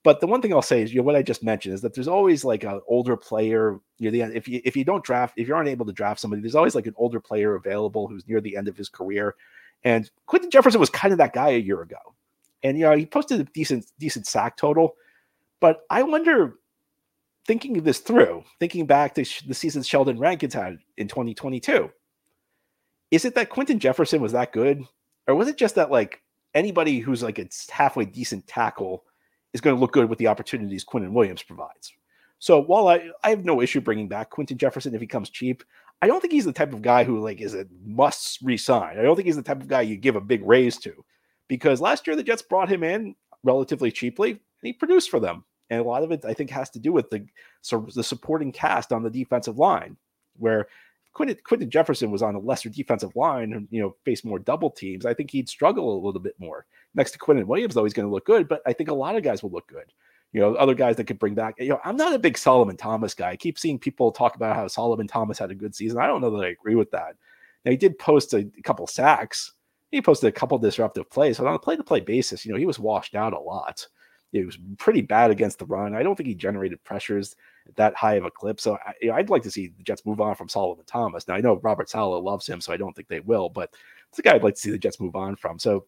But 0.02 0.20
the 0.20 0.26
one 0.26 0.40
thing 0.40 0.52
I'll 0.54 0.62
say 0.62 0.82
is, 0.82 0.92
you 0.92 1.00
know, 1.00 1.04
what 1.04 1.16
I 1.16 1.22
just 1.22 1.42
mentioned 1.42 1.74
is 1.74 1.82
that 1.82 1.94
there's 1.94 2.08
always 2.08 2.42
like 2.42 2.64
an 2.64 2.80
older 2.88 3.16
player 3.16 3.78
near 3.98 4.10
the 4.10 4.22
end. 4.22 4.34
If 4.34 4.48
you 4.48 4.62
if 4.64 4.74
you 4.76 4.84
don't 4.84 5.04
draft, 5.04 5.34
if 5.36 5.46
you 5.46 5.54
aren't 5.54 5.68
able 5.68 5.84
to 5.86 5.92
draft 5.92 6.20
somebody, 6.20 6.40
there's 6.40 6.54
always 6.54 6.74
like 6.74 6.86
an 6.86 6.94
older 6.96 7.20
player 7.20 7.54
available 7.54 8.08
who's 8.08 8.26
near 8.26 8.40
the 8.40 8.56
end 8.56 8.66
of 8.66 8.76
his 8.76 8.88
career. 8.88 9.34
And 9.84 10.10
Quinton 10.26 10.50
Jefferson 10.50 10.80
was 10.80 10.90
kind 10.90 11.12
of 11.12 11.18
that 11.18 11.34
guy 11.34 11.50
a 11.50 11.58
year 11.58 11.82
ago, 11.82 11.98
and 12.62 12.78
you 12.78 12.84
know 12.84 12.96
he 12.96 13.04
posted 13.04 13.40
a 13.40 13.44
decent 13.44 13.86
decent 13.98 14.26
sack 14.26 14.56
total. 14.56 14.94
But 15.60 15.82
I 15.90 16.02
wonder, 16.02 16.54
thinking 17.46 17.74
this 17.82 17.98
through, 17.98 18.44
thinking 18.58 18.86
back 18.86 19.14
to 19.16 19.24
the 19.46 19.54
season 19.54 19.82
Sheldon 19.82 20.18
Rankins 20.18 20.54
had 20.54 20.78
in 20.96 21.08
2022, 21.08 21.90
is 23.10 23.26
it 23.26 23.34
that 23.34 23.50
Quinton 23.50 23.78
Jefferson 23.78 24.22
was 24.22 24.32
that 24.32 24.52
good, 24.52 24.82
or 25.26 25.34
was 25.34 25.48
it 25.48 25.58
just 25.58 25.74
that 25.74 25.90
like 25.90 26.22
anybody 26.54 27.00
who's 27.00 27.22
like 27.22 27.38
a 27.38 27.48
halfway 27.70 28.06
decent 28.06 28.46
tackle? 28.46 29.04
Is 29.52 29.60
going 29.60 29.76
to 29.76 29.80
look 29.80 29.92
good 29.92 30.08
with 30.08 30.18
the 30.18 30.28
opportunities 30.28 30.84
Quinnen 30.84 31.12
Williams 31.12 31.42
provides. 31.42 31.92
So 32.38 32.60
while 32.60 32.88
I, 32.88 33.10
I 33.22 33.30
have 33.30 33.44
no 33.44 33.60
issue 33.60 33.80
bringing 33.80 34.08
back 34.08 34.30
Quinton 34.30 34.56
Jefferson 34.56 34.94
if 34.94 35.00
he 35.00 35.06
comes 35.06 35.28
cheap, 35.28 35.62
I 36.02 36.06
don't 36.06 36.20
think 36.20 36.32
he's 36.32 36.46
the 36.46 36.52
type 36.52 36.72
of 36.72 36.82
guy 36.82 37.04
who 37.04 37.20
like 37.20 37.40
is 37.40 37.54
a 37.54 37.66
must 37.84 38.40
resign. 38.42 38.98
I 38.98 39.02
don't 39.02 39.14
think 39.14 39.26
he's 39.26 39.36
the 39.36 39.42
type 39.42 39.60
of 39.60 39.68
guy 39.68 39.82
you 39.82 39.96
give 39.96 40.16
a 40.16 40.20
big 40.20 40.42
raise 40.46 40.78
to, 40.78 41.04
because 41.48 41.80
last 41.80 42.06
year 42.06 42.16
the 42.16 42.22
Jets 42.22 42.42
brought 42.42 42.70
him 42.70 42.82
in 42.82 43.14
relatively 43.44 43.92
cheaply 43.92 44.30
and 44.30 44.38
he 44.62 44.72
produced 44.72 45.10
for 45.10 45.20
them. 45.20 45.44
And 45.68 45.80
a 45.80 45.84
lot 45.84 46.02
of 46.02 46.10
it 46.10 46.24
I 46.24 46.32
think 46.32 46.50
has 46.50 46.70
to 46.70 46.78
do 46.78 46.92
with 46.92 47.10
the 47.10 47.26
the 47.94 48.02
supporting 48.02 48.52
cast 48.52 48.92
on 48.92 49.02
the 49.02 49.10
defensive 49.10 49.58
line, 49.58 49.96
where 50.38 50.68
Quinton, 51.12 51.36
Quinton 51.44 51.70
Jefferson 51.70 52.10
was 52.10 52.22
on 52.22 52.34
a 52.34 52.40
lesser 52.40 52.70
defensive 52.70 53.14
line 53.14 53.52
and 53.52 53.68
you 53.70 53.82
know 53.82 53.94
faced 54.04 54.24
more 54.24 54.38
double 54.38 54.70
teams, 54.70 55.04
I 55.04 55.12
think 55.12 55.30
he'd 55.30 55.48
struggle 55.48 55.94
a 55.94 56.04
little 56.04 56.20
bit 56.20 56.34
more. 56.38 56.64
Next 56.94 57.12
to 57.12 57.18
Quinnen 57.18 57.44
Williams, 57.44 57.74
though, 57.74 57.84
he's 57.84 57.92
going 57.92 58.08
to 58.08 58.12
look 58.12 58.26
good, 58.26 58.48
but 58.48 58.62
I 58.66 58.72
think 58.72 58.88
a 58.88 58.94
lot 58.94 59.16
of 59.16 59.22
guys 59.22 59.42
will 59.42 59.50
look 59.50 59.68
good. 59.68 59.92
You 60.32 60.40
know, 60.40 60.54
other 60.54 60.74
guys 60.74 60.96
that 60.96 61.04
could 61.04 61.18
bring 61.18 61.34
back. 61.34 61.54
You 61.58 61.70
know, 61.70 61.80
I'm 61.84 61.96
not 61.96 62.14
a 62.14 62.18
big 62.18 62.38
Solomon 62.38 62.76
Thomas 62.76 63.14
guy. 63.14 63.30
I 63.30 63.36
keep 63.36 63.58
seeing 63.58 63.78
people 63.78 64.12
talk 64.12 64.36
about 64.36 64.56
how 64.56 64.68
Solomon 64.68 65.08
Thomas 65.08 65.38
had 65.38 65.50
a 65.50 65.56
good 65.56 65.74
season. 65.74 65.98
I 65.98 66.06
don't 66.06 66.20
know 66.20 66.30
that 66.30 66.44
I 66.44 66.50
agree 66.50 66.76
with 66.76 66.90
that. 66.92 67.16
Now 67.64 67.72
he 67.72 67.76
did 67.76 67.98
post 67.98 68.32
a, 68.34 68.48
couple 68.62 68.86
sacks. 68.86 69.52
He 69.90 70.00
posted 70.00 70.28
a 70.28 70.32
couple 70.32 70.56
disruptive 70.58 71.10
plays, 71.10 71.38
but 71.38 71.48
on 71.48 71.54
a 71.54 71.58
play-to-play 71.58 72.00
basis, 72.00 72.46
you 72.46 72.52
know, 72.52 72.58
he 72.58 72.66
was 72.66 72.78
washed 72.78 73.16
out 73.16 73.32
a 73.32 73.40
lot. 73.40 73.84
It 74.32 74.46
was 74.46 74.56
pretty 74.78 75.00
bad 75.00 75.32
against 75.32 75.58
the 75.58 75.66
run. 75.66 75.96
I 75.96 76.04
don't 76.04 76.14
think 76.14 76.28
he 76.28 76.34
generated 76.36 76.82
pressures 76.84 77.34
that 77.74 77.96
high 77.96 78.14
of 78.14 78.24
a 78.24 78.30
clip. 78.30 78.60
So 78.60 78.78
I, 79.02 79.16
would 79.16 79.30
like 79.30 79.42
to 79.42 79.50
see 79.50 79.72
the 79.76 79.82
Jets 79.82 80.06
move 80.06 80.20
on 80.20 80.36
from 80.36 80.48
Solomon 80.48 80.84
Thomas. 80.86 81.26
Now 81.26 81.34
I 81.34 81.40
know 81.40 81.58
Robert 81.62 81.90
Saleh 81.90 82.22
loves 82.22 82.46
him, 82.46 82.60
so 82.60 82.72
I 82.72 82.76
don't 82.76 82.94
think 82.94 83.08
they 83.08 83.20
will, 83.20 83.48
but 83.48 83.74
it's 84.08 84.20
a 84.20 84.22
guy 84.22 84.34
I'd 84.34 84.44
like 84.44 84.54
to 84.54 84.60
see 84.60 84.70
the 84.70 84.78
Jets 84.78 85.00
move 85.00 85.16
on 85.16 85.34
from. 85.34 85.58
So 85.58 85.86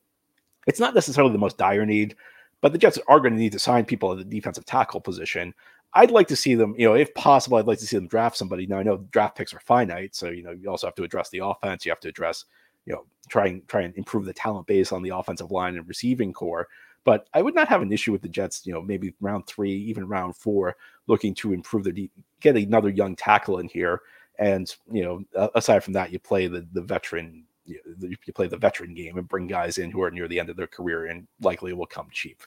it's 0.66 0.80
not 0.80 0.94
necessarily 0.94 1.32
the 1.32 1.38
most 1.38 1.58
dire 1.58 1.86
need, 1.86 2.16
but 2.60 2.72
the 2.72 2.78
Jets 2.78 2.98
are 3.08 3.20
going 3.20 3.32
to 3.32 3.38
need 3.38 3.52
to 3.52 3.58
sign 3.58 3.84
people 3.84 4.12
at 4.12 4.18
the 4.18 4.24
defensive 4.24 4.64
tackle 4.64 5.00
position. 5.00 5.52
I'd 5.94 6.10
like 6.10 6.28
to 6.28 6.36
see 6.36 6.54
them, 6.54 6.74
you 6.78 6.88
know, 6.88 6.94
if 6.94 7.12
possible, 7.14 7.58
I'd 7.58 7.66
like 7.66 7.80
to 7.80 7.86
see 7.86 7.96
them 7.96 8.06
draft 8.08 8.36
somebody. 8.36 8.66
Now 8.66 8.78
I 8.78 8.82
know 8.82 8.98
draft 9.10 9.36
picks 9.36 9.52
are 9.52 9.60
finite, 9.60 10.14
so 10.14 10.30
you 10.30 10.42
know 10.42 10.52
you 10.52 10.70
also 10.70 10.86
have 10.86 10.94
to 10.94 11.04
address 11.04 11.28
the 11.28 11.44
offense. 11.44 11.84
You 11.84 11.90
have 11.90 12.00
to 12.00 12.08
address, 12.08 12.46
you 12.86 12.94
know, 12.94 13.04
try 13.28 13.46
and 13.46 13.66
try 13.68 13.82
and 13.82 13.94
improve 13.96 14.24
the 14.24 14.32
talent 14.32 14.66
base 14.66 14.92
on 14.92 15.02
the 15.02 15.14
offensive 15.14 15.50
line 15.50 15.76
and 15.76 15.86
receiving 15.86 16.32
corps. 16.32 16.68
But 17.04 17.28
I 17.34 17.42
would 17.42 17.54
not 17.54 17.68
have 17.68 17.82
an 17.82 17.92
issue 17.92 18.12
with 18.12 18.22
the 18.22 18.28
Jets, 18.28 18.64
you 18.64 18.72
know, 18.72 18.80
maybe 18.80 19.12
round 19.20 19.46
three, 19.46 19.72
even 19.72 20.06
round 20.08 20.36
four, 20.36 20.76
looking 21.08 21.34
to 21.34 21.52
improve 21.52 21.84
their 21.84 21.94
get 22.40 22.56
another 22.56 22.88
young 22.88 23.16
tackle 23.16 23.58
in 23.58 23.68
here. 23.68 24.00
And 24.38 24.74
you 24.90 25.02
know, 25.02 25.50
aside 25.54 25.84
from 25.84 25.92
that, 25.94 26.12
you 26.12 26.18
play 26.18 26.46
the 26.46 26.66
the 26.72 26.80
veteran, 26.80 27.44
you, 27.64 27.80
you 28.00 28.32
play 28.32 28.46
the 28.46 28.56
veteran 28.56 28.94
game 28.94 29.18
and 29.18 29.28
bring 29.28 29.46
guys 29.46 29.78
in 29.78 29.90
who 29.90 30.02
are 30.02 30.10
near 30.10 30.28
the 30.28 30.40
end 30.40 30.50
of 30.50 30.56
their 30.56 30.66
career 30.66 31.06
and 31.06 31.26
likely 31.40 31.72
will 31.72 31.86
come 31.86 32.08
cheap. 32.10 32.42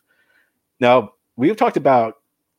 Now 0.79 1.13
we've 1.35 1.57
talked 1.57 1.77
about 1.77 2.15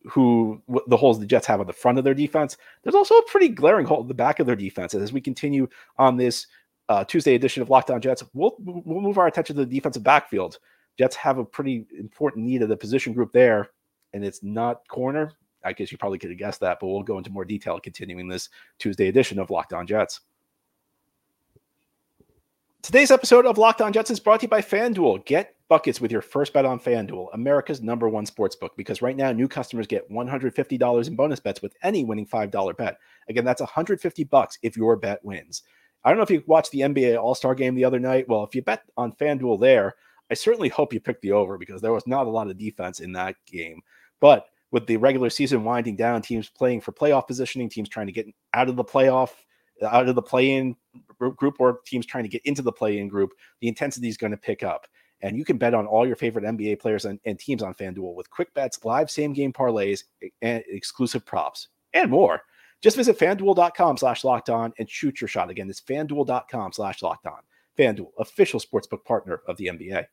who 0.09 0.63
the 0.87 0.97
holes 0.97 1.19
the 1.19 1.27
Jets 1.27 1.47
have 1.47 1.61
on 1.61 1.67
the 1.67 1.73
front 1.73 1.99
of 1.99 2.05
their 2.05 2.15
defense. 2.15 2.57
There's 2.83 2.95
also 2.95 3.17
a 3.17 3.27
pretty 3.27 3.49
glaring 3.49 3.87
hole 3.87 4.03
at 4.03 4.09
the 4.09 4.15
back 4.15 4.39
of 4.39 4.47
their 4.47 4.57
defense. 4.57 4.95
And 4.95 5.03
as 5.03 5.13
we 5.13 5.21
continue 5.21 5.69
on 5.99 6.17
this 6.17 6.47
uh, 6.89 7.05
Tuesday 7.05 7.35
edition 7.35 7.63
of 7.63 7.71
Locked 7.71 7.91
On 7.91 8.01
Jets, 8.01 8.23
we'll 8.33 8.55
we'll 8.61 9.01
move 9.01 9.19
our 9.19 9.27
attention 9.27 9.57
to 9.57 9.65
the 9.65 9.75
defensive 9.75 10.05
backfield. 10.05 10.59
Jets 10.99 11.17
have 11.17 11.39
a 11.39 11.45
pretty 11.45 11.87
important 11.99 12.47
need 12.47 12.63
of 12.63 12.69
the 12.69 12.77
position 12.77 13.13
group 13.13 13.33
there, 13.33 13.71
and 14.13 14.25
it's 14.25 14.43
not 14.43 14.87
corner. 14.89 15.33
I 15.65 15.73
guess 15.73 15.91
you 15.91 15.99
probably 15.99 16.19
could 16.19 16.31
have 16.31 16.39
guessed 16.39 16.61
that, 16.61 16.79
but 16.81 16.87
we'll 16.87 17.03
go 17.03 17.19
into 17.19 17.31
more 17.31 17.45
detail 17.45 17.81
continuing 17.81 18.29
this 18.29 18.49
Tuesday 18.79 19.09
edition 19.09 19.39
of 19.41 19.51
Locked 19.51 19.73
On 19.73 19.87
Jets. 19.87 20.21
Today's 22.87 23.11
episode 23.11 23.47
of 23.47 23.59
Locked 23.59 23.81
On 23.81 23.93
Jets 23.93 24.13
is 24.13 24.21
brought 24.21 24.39
to 24.39 24.45
you 24.45 24.49
by 24.49 24.61
FanDuel. 24.61 25.27
Get 25.27 25.57
buckets 25.69 26.01
with 26.01 26.13
your 26.13 26.23
first 26.23 26.53
bet 26.53 26.65
on 26.65 26.79
FanDuel, 26.79 27.35
America's 27.35 27.83
number 27.83 28.09
one 28.09 28.27
sports 28.27 28.55
book, 28.55 28.77
because 28.77 29.03
right 29.03 29.17
now 29.17 29.33
new 29.33 29.49
customers 29.49 29.89
get 29.89 30.09
$150 30.09 31.09
in 31.09 31.17
bonus 31.17 31.41
bets 31.41 31.61
with 31.61 31.75
any 31.83 32.05
winning 32.05 32.29
$5 32.29 32.77
bet. 32.77 32.99
Again, 33.29 33.45
that's 33.45 33.61
150 33.61 34.23
bucks 34.23 34.61
if 34.63 34.77
your 34.77 34.95
bet 34.95 35.19
wins. 35.25 35.65
I 36.05 36.11
don't 36.11 36.19
know 36.19 36.23
if 36.23 36.31
you 36.31 36.45
watched 36.47 36.71
the 36.71 36.83
NBA 36.83 37.21
All-Star 37.21 37.57
game 37.57 37.75
the 37.75 37.85
other 37.85 37.99
night. 37.99 38.29
Well, 38.29 38.45
if 38.45 38.55
you 38.55 38.63
bet 38.63 38.83
on 38.97 39.11
FanDuel 39.11 39.59
there, 39.59 39.97
I 40.31 40.35
certainly 40.35 40.69
hope 40.69 40.93
you 40.93 41.01
picked 41.01 41.23
the 41.23 41.33
over 41.33 41.59
because 41.59 41.83
there 41.83 41.93
was 41.93 42.07
not 42.07 42.29
a 42.29 42.31
lot 42.31 42.49
of 42.49 42.57
defense 42.57 43.01
in 43.01 43.11
that 43.15 43.35
game. 43.49 43.81
But 44.21 44.47
with 44.71 44.87
the 44.87 44.99
regular 44.99 45.31
season 45.31 45.65
winding 45.65 45.97
down, 45.97 46.23
teams 46.23 46.49
playing 46.49 46.83
for 46.83 46.93
playoff 46.93 47.27
positioning, 47.27 47.69
teams 47.69 47.89
trying 47.89 48.07
to 48.07 48.13
get 48.13 48.29
out 48.55 48.69
of 48.69 48.77
the 48.77 48.85
playoff, 48.85 49.31
out 49.83 50.09
of 50.09 50.15
the 50.15 50.23
play-in 50.23 50.77
group, 51.19 51.57
or 51.59 51.81
teams 51.87 52.07
trying 52.07 52.25
to 52.25 52.29
get 52.29 52.43
into 52.45 52.63
the 52.63 52.73
play-in 52.73 53.09
group, 53.09 53.33
the 53.61 53.69
intensity 53.69 54.09
is 54.09 54.17
going 54.17 54.33
to 54.33 54.37
pick 54.37 54.63
up. 54.63 54.87
And 55.23 55.37
you 55.37 55.45
can 55.45 55.57
bet 55.57 55.75
on 55.75 55.87
all 55.87 56.07
your 56.07 56.17
favorite 56.17 56.45
NBA 56.45 56.79
players 56.79 57.05
and, 57.07 57.19
and 57.25 57.39
teams 57.39 57.63
on 57.63 57.75
FanDuel 57.75 58.15
with 58.15 58.31
quick 58.31 58.53
bets, 58.55 58.85
live 58.85 59.11
same 59.11 59.33
game 59.33 59.53
parlays, 59.53 60.05
and 60.43 60.63
exclusive 60.69 61.25
props, 61.25 61.69
and 61.95 62.11
more. 62.11 62.43
Just 62.83 62.97
visit 62.97 63.19
fanduel.com 63.19 63.97
slash 63.97 64.25
locked 64.25 64.51
on 64.51 64.73
and 64.79 64.89
shoot 64.89 65.21
your 65.21 65.29
shot. 65.29 65.51
Again, 65.51 65.71
it's 65.71 65.81
fanduel.com 65.81 66.73
slash 66.73 67.03
locked 67.03 67.27
on. 67.27 67.41
FanDuel, 67.79 68.11
official 68.19 68.61
sportsbook 68.61 69.05
partner 69.05 69.41
of 69.49 69.57
the 69.57 69.67
NBA. 69.67 70.07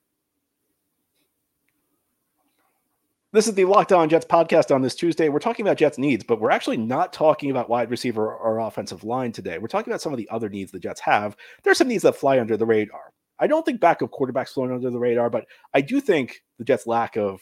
This 3.33 3.47
is 3.47 3.55
the 3.55 3.65
Locked 3.65 3.91
On 3.91 4.07
Jets 4.09 4.27
podcast 4.27 4.73
on 4.73 4.83
this 4.83 4.93
Tuesday. 4.93 5.27
We're 5.27 5.39
talking 5.39 5.65
about 5.65 5.77
Jets 5.77 5.97
needs, 5.97 6.23
but 6.23 6.39
we're 6.39 6.51
actually 6.51 6.77
not 6.77 7.11
talking 7.11 7.49
about 7.49 7.67
wide 7.67 7.89
receiver 7.89 8.31
or 8.31 8.59
offensive 8.59 9.03
line 9.03 9.31
today. 9.31 9.57
We're 9.57 9.65
talking 9.65 9.91
about 9.91 10.01
some 10.01 10.13
of 10.13 10.17
the 10.17 10.29
other 10.29 10.49
needs 10.49 10.71
the 10.71 10.77
Jets 10.77 11.01
have. 11.01 11.35
There's 11.63 11.79
some 11.79 11.87
needs 11.87 12.03
that 12.03 12.15
fly 12.15 12.39
under 12.39 12.57
the 12.57 12.67
radar. 12.67 13.11
I 13.39 13.47
don't 13.47 13.65
think 13.65 13.81
backup 13.81 14.11
quarterbacks 14.11 14.49
flying 14.49 14.71
under 14.71 14.91
the 14.91 14.99
radar, 14.99 15.31
but 15.31 15.47
I 15.73 15.81
do 15.81 15.99
think 15.99 16.43
the 16.59 16.63
Jets' 16.63 16.85
lack 16.85 17.15
of 17.17 17.41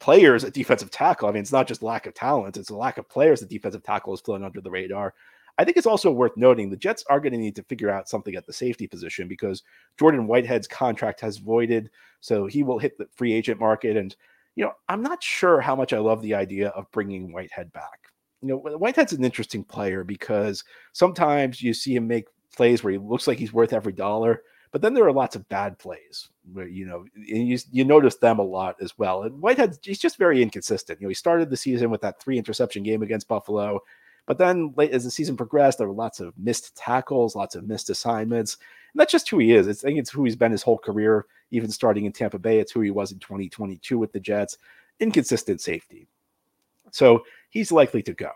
players 0.00 0.42
at 0.42 0.54
defensive 0.54 0.90
tackle. 0.90 1.28
I 1.28 1.30
mean, 1.30 1.42
it's 1.42 1.52
not 1.52 1.68
just 1.68 1.84
lack 1.84 2.06
of 2.06 2.14
talent; 2.14 2.56
it's 2.56 2.70
a 2.70 2.76
lack 2.76 2.98
of 2.98 3.08
players 3.08 3.44
at 3.44 3.48
defensive 3.48 3.84
tackle 3.84 4.14
is 4.14 4.20
flown 4.20 4.42
under 4.42 4.60
the 4.60 4.72
radar. 4.72 5.14
I 5.56 5.62
think 5.62 5.76
it's 5.76 5.86
also 5.86 6.10
worth 6.10 6.36
noting 6.36 6.68
the 6.68 6.76
Jets 6.76 7.04
are 7.08 7.20
going 7.20 7.32
to 7.32 7.38
need 7.38 7.54
to 7.54 7.62
figure 7.62 7.90
out 7.90 8.08
something 8.08 8.34
at 8.34 8.44
the 8.44 8.52
safety 8.52 8.88
position 8.88 9.28
because 9.28 9.62
Jordan 10.00 10.26
Whitehead's 10.26 10.66
contract 10.66 11.20
has 11.20 11.36
voided, 11.36 11.90
so 12.18 12.46
he 12.46 12.64
will 12.64 12.80
hit 12.80 12.98
the 12.98 13.06
free 13.14 13.32
agent 13.32 13.60
market 13.60 13.96
and 13.96 14.16
you 14.54 14.64
know, 14.64 14.72
I'm 14.88 15.02
not 15.02 15.22
sure 15.22 15.60
how 15.60 15.74
much 15.74 15.92
I 15.92 15.98
love 15.98 16.22
the 16.22 16.34
idea 16.34 16.68
of 16.70 16.90
bringing 16.92 17.32
Whitehead 17.32 17.72
back. 17.72 17.98
You 18.42 18.48
know, 18.48 18.56
Whitehead's 18.56 19.12
an 19.12 19.24
interesting 19.24 19.64
player 19.64 20.04
because 20.04 20.64
sometimes 20.92 21.62
you 21.62 21.72
see 21.72 21.94
him 21.94 22.06
make 22.06 22.26
plays 22.54 22.82
where 22.82 22.92
he 22.92 22.98
looks 22.98 23.26
like 23.26 23.38
he's 23.38 23.52
worth 23.52 23.72
every 23.72 23.92
dollar, 23.92 24.42
but 24.72 24.82
then 24.82 24.94
there 24.94 25.06
are 25.06 25.12
lots 25.12 25.36
of 25.36 25.48
bad 25.48 25.78
plays 25.78 26.28
where 26.52 26.66
you 26.66 26.86
know 26.86 27.04
you, 27.14 27.58
you 27.70 27.84
notice 27.84 28.16
them 28.16 28.38
a 28.38 28.42
lot 28.42 28.76
as 28.80 28.98
well. 28.98 29.22
And 29.22 29.40
Whitehead, 29.40 29.78
he's 29.82 30.00
just 30.00 30.18
very 30.18 30.42
inconsistent. 30.42 31.00
You 31.00 31.06
know, 31.06 31.10
he 31.10 31.14
started 31.14 31.50
the 31.50 31.56
season 31.56 31.90
with 31.90 32.00
that 32.00 32.20
three 32.20 32.36
interception 32.36 32.82
game 32.82 33.02
against 33.02 33.28
Buffalo, 33.28 33.80
but 34.26 34.38
then 34.38 34.72
late 34.76 34.92
as 34.92 35.04
the 35.04 35.10
season 35.10 35.36
progressed, 35.36 35.78
there 35.78 35.88
were 35.88 35.94
lots 35.94 36.20
of 36.20 36.32
missed 36.38 36.74
tackles, 36.76 37.34
lots 37.34 37.54
of 37.54 37.66
missed 37.66 37.90
assignments. 37.90 38.56
And 38.92 39.00
that's 39.00 39.12
just 39.12 39.28
who 39.28 39.38
he 39.38 39.52
is. 39.52 39.66
It's, 39.66 39.84
I 39.84 39.88
think 39.88 39.98
it's 39.98 40.10
who 40.10 40.24
he's 40.24 40.36
been 40.36 40.52
his 40.52 40.62
whole 40.62 40.78
career 40.78 41.26
even 41.50 41.70
starting 41.70 42.04
in 42.04 42.12
Tampa 42.12 42.38
Bay. 42.38 42.58
It's 42.58 42.72
who 42.72 42.80
he 42.80 42.90
was 42.90 43.12
in 43.12 43.18
2022 43.18 43.98
with 43.98 44.12
the 44.12 44.20
Jets. 44.20 44.58
Inconsistent 45.00 45.60
safety. 45.60 46.06
So 46.92 47.24
he's 47.50 47.72
likely 47.72 48.02
to 48.02 48.12
go. 48.12 48.30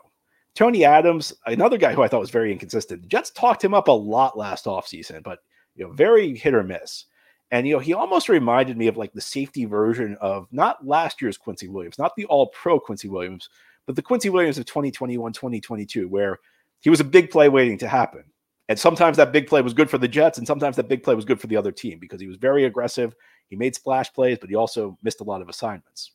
Tony 0.54 0.84
Adams, 0.84 1.34
another 1.44 1.76
guy 1.76 1.92
who 1.92 2.02
I 2.02 2.08
thought 2.08 2.20
was 2.20 2.30
very 2.30 2.50
inconsistent. 2.50 3.02
The 3.02 3.08
Jets 3.08 3.30
talked 3.30 3.62
him 3.62 3.74
up 3.74 3.88
a 3.88 3.92
lot 3.92 4.38
last 4.38 4.64
offseason, 4.64 5.22
but 5.22 5.40
you 5.74 5.84
know, 5.84 5.92
very 5.92 6.34
hit 6.34 6.54
or 6.54 6.64
miss. 6.64 7.04
And 7.50 7.66
you 7.66 7.74
know, 7.74 7.78
he 7.78 7.92
almost 7.92 8.28
reminded 8.28 8.76
me 8.76 8.88
of 8.88 8.96
like 8.96 9.12
the 9.12 9.20
safety 9.20 9.66
version 9.66 10.16
of 10.20 10.48
not 10.50 10.84
last 10.86 11.20
year's 11.22 11.36
Quincy 11.36 11.68
Williams, 11.68 11.98
not 11.98 12.16
the 12.16 12.24
all-pro 12.24 12.80
Quincy 12.80 13.08
Williams, 13.08 13.50
but 13.86 13.96
the 13.96 14.02
Quincy 14.02 14.28
Williams 14.28 14.58
of 14.58 14.66
2021, 14.66 15.32
2022, 15.32 16.08
where 16.08 16.38
he 16.80 16.90
was 16.90 17.00
a 17.00 17.04
big 17.04 17.30
play 17.30 17.48
waiting 17.48 17.78
to 17.78 17.88
happen. 17.88 18.24
And 18.68 18.78
sometimes 18.78 19.16
that 19.16 19.32
big 19.32 19.46
play 19.46 19.62
was 19.62 19.74
good 19.74 19.88
for 19.88 19.98
the 19.98 20.08
Jets, 20.08 20.38
and 20.38 20.46
sometimes 20.46 20.76
that 20.76 20.88
big 20.88 21.02
play 21.02 21.14
was 21.14 21.24
good 21.24 21.40
for 21.40 21.46
the 21.46 21.56
other 21.56 21.70
team 21.70 21.98
because 22.00 22.20
he 22.20 22.26
was 22.26 22.36
very 22.36 22.64
aggressive. 22.64 23.14
He 23.48 23.56
made 23.56 23.76
splash 23.76 24.12
plays, 24.12 24.38
but 24.40 24.50
he 24.50 24.56
also 24.56 24.98
missed 25.02 25.20
a 25.20 25.24
lot 25.24 25.40
of 25.40 25.48
assignments. 25.48 26.12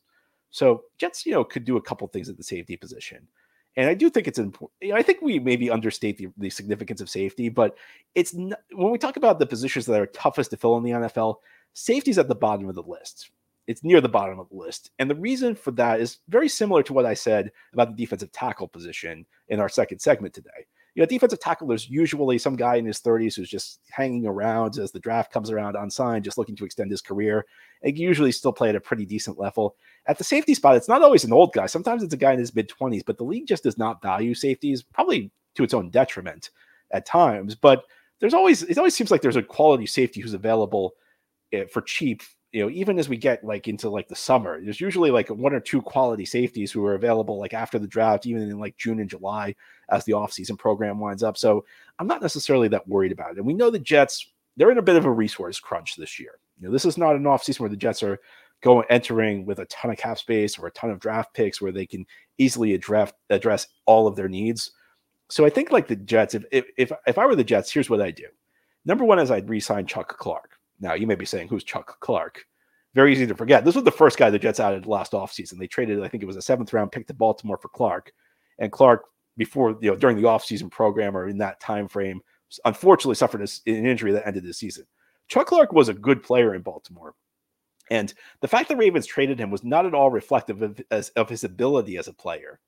So 0.50 0.84
Jets, 0.98 1.26
you 1.26 1.32
know, 1.32 1.46
could 1.46 1.64
do 1.64 1.78
a 1.78 1.82
couple 1.82 2.08
things 2.08 2.28
at 2.28 2.36
the 2.36 2.44
safety 2.44 2.76
position. 2.76 3.26
And 3.78 3.90
I 3.90 3.94
do 3.94 4.10
think 4.10 4.28
it's 4.28 4.40
important. 4.40 4.72
You 4.82 4.90
know, 4.90 4.98
I 4.98 5.02
think 5.02 5.22
we 5.22 5.40
maybe 5.40 5.72
understate 5.72 6.18
the, 6.18 6.28
the 6.38 6.50
significance 6.50 7.00
of 7.00 7.10
safety, 7.10 7.48
but 7.48 7.78
it's 8.16 8.34
not, 8.34 8.60
when 8.74 8.92
we 8.92 8.98
talk 8.98 9.16
about 9.16 9.40
the 9.40 9.46
positions 9.46 9.86
that 9.86 10.00
are 10.00 10.08
toughest 10.08 10.52
to 10.52 10.58
fill 10.58 10.78
in 10.78 10.84
the 10.84 10.92
NFL, 10.92 11.36
safety's 11.74 12.18
at 12.18 12.28
the 12.28 12.36
bottom 12.36 12.68
of 12.68 12.76
the 12.76 12.84
list. 12.84 13.32
It's 13.68 13.84
near 13.84 14.02
the 14.02 14.10
bottom 14.10 14.40
of 14.40 14.50
the 14.50 14.56
list. 14.56 14.92
And 15.00 15.10
the 15.10 15.16
reason 15.16 15.56
for 15.56 15.72
that 15.72 16.00
is 16.00 16.18
very 16.28 16.50
similar 16.50 16.84
to 16.84 16.94
what 16.94 17.06
I 17.06 17.14
said 17.14 17.52
about 17.74 17.90
the 17.90 18.02
defensive 18.02 18.32
tackle 18.32 18.68
position 18.68 19.26
in 19.50 19.60
our 19.60 19.70
second 19.70 20.00
segment 20.00 20.34
today 20.34 20.66
you 20.94 21.02
know, 21.02 21.08
defensive 21.08 21.40
tackle, 21.40 21.68
there's 21.68 21.90
usually 21.90 22.38
some 22.38 22.58
guy 22.58 22.76
in 22.76 22.86
his 22.86 23.00
30s 23.00 23.36
who's 23.36 23.50
just 23.50 23.80
hanging 23.90 24.26
around 24.26 24.78
as 24.78 24.92
the 24.92 25.00
draft 25.00 25.32
comes 25.32 25.50
around 25.50 25.78
unsigned, 25.78 26.26
just 26.26 26.38
looking 26.38 26.56
to 26.58 26.66
extend 26.66 26.92
his 26.92 27.02
career. 27.02 27.46
And 27.82 27.98
usually 27.98 28.32
still 28.32 28.52
play 28.52 28.70
at 28.70 28.76
a 28.76 28.82
pretty 28.82 29.06
decent 29.06 29.40
level. 29.40 29.76
At 30.06 30.18
the 30.18 30.24
safety 30.24 30.54
spot, 30.54 30.76
it's 30.76 30.90
not 30.90 31.02
always 31.02 31.24
an 31.24 31.32
old 31.32 31.54
guy. 31.54 31.66
Sometimes 31.68 32.04
it's 32.04 32.14
a 32.14 32.18
guy 32.18 32.34
in 32.34 32.40
his 32.40 32.54
mid 32.54 32.70
20s, 32.70 33.04
but 33.06 33.18
the 33.18 33.24
league 33.24 33.48
just 33.48 33.64
does 33.64 33.78
not 33.78 34.02
value 34.02 34.34
safeties, 34.34 34.84
probably 34.84 35.32
to 35.56 35.64
its 35.64 35.74
own 35.74 35.90
detriment 35.90 36.50
at 36.92 37.06
times. 37.06 37.56
But 37.56 37.86
there's 38.20 38.34
always, 38.34 38.64
it 38.64 38.78
always 38.78 38.96
seems 38.96 39.12
like 39.12 39.22
there's 39.22 39.38
a 39.38 39.44
quality 39.44 39.86
safety 39.86 40.20
who's 40.20 40.34
available 40.34 40.92
eh, 41.54 41.66
for 41.72 41.82
cheap 41.82 42.22
you 42.52 42.62
know, 42.62 42.70
even 42.70 43.00
as 43.00 43.08
we 43.08 43.18
get 43.18 43.44
like 43.44 43.68
into 43.68 43.90
like 43.90 44.10
the 44.10 44.16
summer, 44.16 44.62
there's 44.62 44.82
usually 44.82 45.10
like 45.10 45.30
one 45.30 45.54
or 45.54 45.60
two 45.60 45.82
quality 45.82 46.26
safeties 46.26 46.72
who 46.72 46.86
are 46.86 46.96
available 46.96 47.40
like 47.40 47.54
after 47.54 47.80
the 47.80 47.88
draft, 47.88 48.26
even 48.26 48.42
in 48.42 48.60
like 48.60 48.76
June 48.78 49.00
and 49.00 49.10
July 49.10 49.56
as 49.90 50.04
the 50.04 50.12
offseason 50.14 50.58
program 50.58 51.00
winds 51.00 51.24
up. 51.24 51.38
So 51.38 51.64
I'm 52.00 52.08
not 52.08 52.22
necessarily 52.22 52.68
that 52.70 52.88
worried 52.88 53.14
about 53.14 53.32
it. 53.32 53.38
And 53.38 53.46
we 53.46 53.54
know 53.54 53.70
the 53.70 53.80
Jets, 53.80 54.30
they're 54.58 54.72
in 54.72 54.78
a 54.78 54.84
bit 54.84 54.98
of 54.98 55.06
a 55.06 55.12
resource 55.12 55.60
crunch 55.60 55.96
this 55.96 56.20
year. 56.20 56.40
You 56.60 56.68
know, 56.68 56.74
this 56.74 56.86
is 56.86 56.98
not 56.98 57.16
an 57.16 57.24
offseason 57.24 57.62
where 57.62 57.70
the 57.70 57.78
Jets 57.78 58.04
are 58.04 58.20
going 58.62 58.86
entering 58.90 59.46
with 59.46 59.60
a 59.60 59.66
ton 59.66 59.92
of 59.92 59.98
cap 59.98 60.18
space 60.18 60.60
or 60.60 60.68
a 60.68 60.72
ton 60.72 60.92
of 60.92 61.00
draft 61.00 61.34
picks 61.34 61.62
where 61.62 61.72
they 61.72 61.86
can 61.86 62.06
easily 62.38 62.74
address 62.74 63.14
address 63.30 63.68
all 63.86 64.08
of 64.08 64.16
their 64.16 64.30
needs. 64.30 64.72
So 65.30 65.46
I 65.46 65.50
think 65.50 65.72
like 65.72 65.88
the 65.88 65.96
Jets, 65.96 66.36
if 66.36 66.44
if 66.52 66.92
if, 67.08 67.18
I 67.18 67.26
were 67.26 67.36
the 67.36 67.44
Jets, 67.44 67.72
here's 67.72 67.90
what 67.90 68.02
I 68.02 68.12
do. 68.12 68.26
Number 68.86 69.06
one 69.06 69.20
is 69.20 69.32
I'd 69.32 69.50
re-sign 69.50 69.86
Chuck 69.86 70.18
Clark. 70.18 70.58
Now, 70.82 70.96
you 70.96 71.08
may 71.08 71.16
be 71.16 71.26
saying, 71.26 71.48
who's 71.48 71.64
Chuck 71.64 72.00
Clark? 72.00 72.44
Very 72.94 73.14
easy 73.14 73.28
to 73.28 73.36
forget. 73.36 73.64
This 73.64 73.76
was 73.76 73.86
the 73.86 73.92
first 73.92 74.18
guy 74.18 74.30
the 74.30 74.40
Jets 74.40 74.60
added 74.60 74.86
last 74.86 75.14
offseason. 75.14 75.58
They 75.58 75.68
traded, 75.68 76.04
I 76.04 76.10
think 76.10 76.24
it 76.24 76.28
was 76.28 76.36
a 76.36 76.42
seventh 76.42 76.74
round 76.74 76.92
pick 76.92 77.08
to 77.08 77.14
Baltimore 77.14 77.58
for 77.58 77.70
Clark. 77.70 78.12
And 78.60 78.72
Clark, 78.72 79.06
before, 79.38 79.78
you 79.82 79.92
know, 79.92 79.96
during 79.96 80.18
the 80.18 80.28
offseason 80.28 80.70
program 80.70 81.16
or 81.16 81.30
in 81.30 81.38
that 81.38 81.62
time 81.62 81.88
frame, 81.88 82.20
unfortunately 82.66 83.16
suffered 83.16 83.42
an 83.42 83.48
injury 83.66 84.12
that 84.12 84.28
ended 84.28 84.44
the 84.44 84.54
season. 84.54 84.86
Chuck 85.30 85.48
Clark 85.48 85.72
was 85.72 85.88
a 85.88 85.94
good 85.94 86.22
player 86.22 86.54
in 86.54 86.62
Baltimore. 86.62 87.14
And 87.90 88.14
the 88.42 88.48
fact 88.48 88.68
the 88.68 88.76
Ravens 88.76 89.06
traded 89.06 89.40
him 89.40 89.52
was 89.52 89.64
not 89.64 89.86
at 89.86 89.94
all 89.94 90.10
reflective 90.10 90.62
of, 90.62 90.82
as, 90.92 91.10
of 91.10 91.30
his 91.30 91.44
ability 91.44 91.98
as 91.98 92.08
a 92.08 92.14
player. 92.14 92.60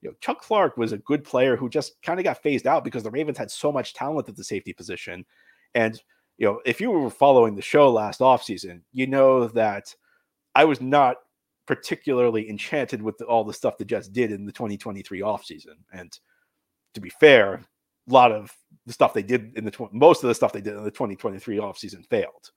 You 0.00 0.10
know, 0.10 0.16
Chuck 0.20 0.40
Clark 0.40 0.76
was 0.76 0.92
a 0.92 0.98
good 0.98 1.24
player 1.24 1.56
who 1.56 1.68
just 1.68 2.00
kind 2.02 2.20
of 2.20 2.24
got 2.24 2.42
phased 2.42 2.66
out 2.66 2.84
because 2.84 3.02
the 3.02 3.10
Ravens 3.10 3.36
had 3.36 3.50
so 3.50 3.72
much 3.72 3.94
talent 3.94 4.28
at 4.28 4.36
the 4.36 4.44
safety 4.44 4.72
position. 4.72 5.26
And 5.74 6.00
you 6.38 6.46
know, 6.46 6.60
if 6.64 6.80
you 6.80 6.90
were 6.90 7.10
following 7.10 7.54
the 7.54 7.62
show 7.62 7.90
last 7.90 8.20
offseason, 8.20 8.82
you 8.92 9.06
know 9.06 9.48
that 9.48 9.94
I 10.54 10.64
was 10.64 10.80
not 10.80 11.16
particularly 11.66 12.48
enchanted 12.48 13.02
with 13.02 13.18
the, 13.18 13.26
all 13.26 13.44
the 13.44 13.52
stuff 13.52 13.76
the 13.76 13.84
Jets 13.84 14.08
did 14.08 14.32
in 14.32 14.46
the 14.46 14.52
2023 14.52 15.20
offseason. 15.20 15.74
And 15.92 16.16
to 16.94 17.00
be 17.00 17.10
fair, 17.10 17.54
a 17.54 18.12
lot 18.12 18.32
of 18.32 18.50
the 18.86 18.92
stuff 18.92 19.12
they 19.12 19.22
did 19.22 19.52
in 19.56 19.64
the 19.64 19.70
tw- 19.70 19.92
most 19.92 20.22
of 20.22 20.28
the 20.28 20.34
stuff 20.34 20.52
they 20.52 20.60
did 20.60 20.76
in 20.76 20.84
the 20.84 20.90
2023 20.90 21.58
offseason 21.58 22.06
failed. 22.08 22.52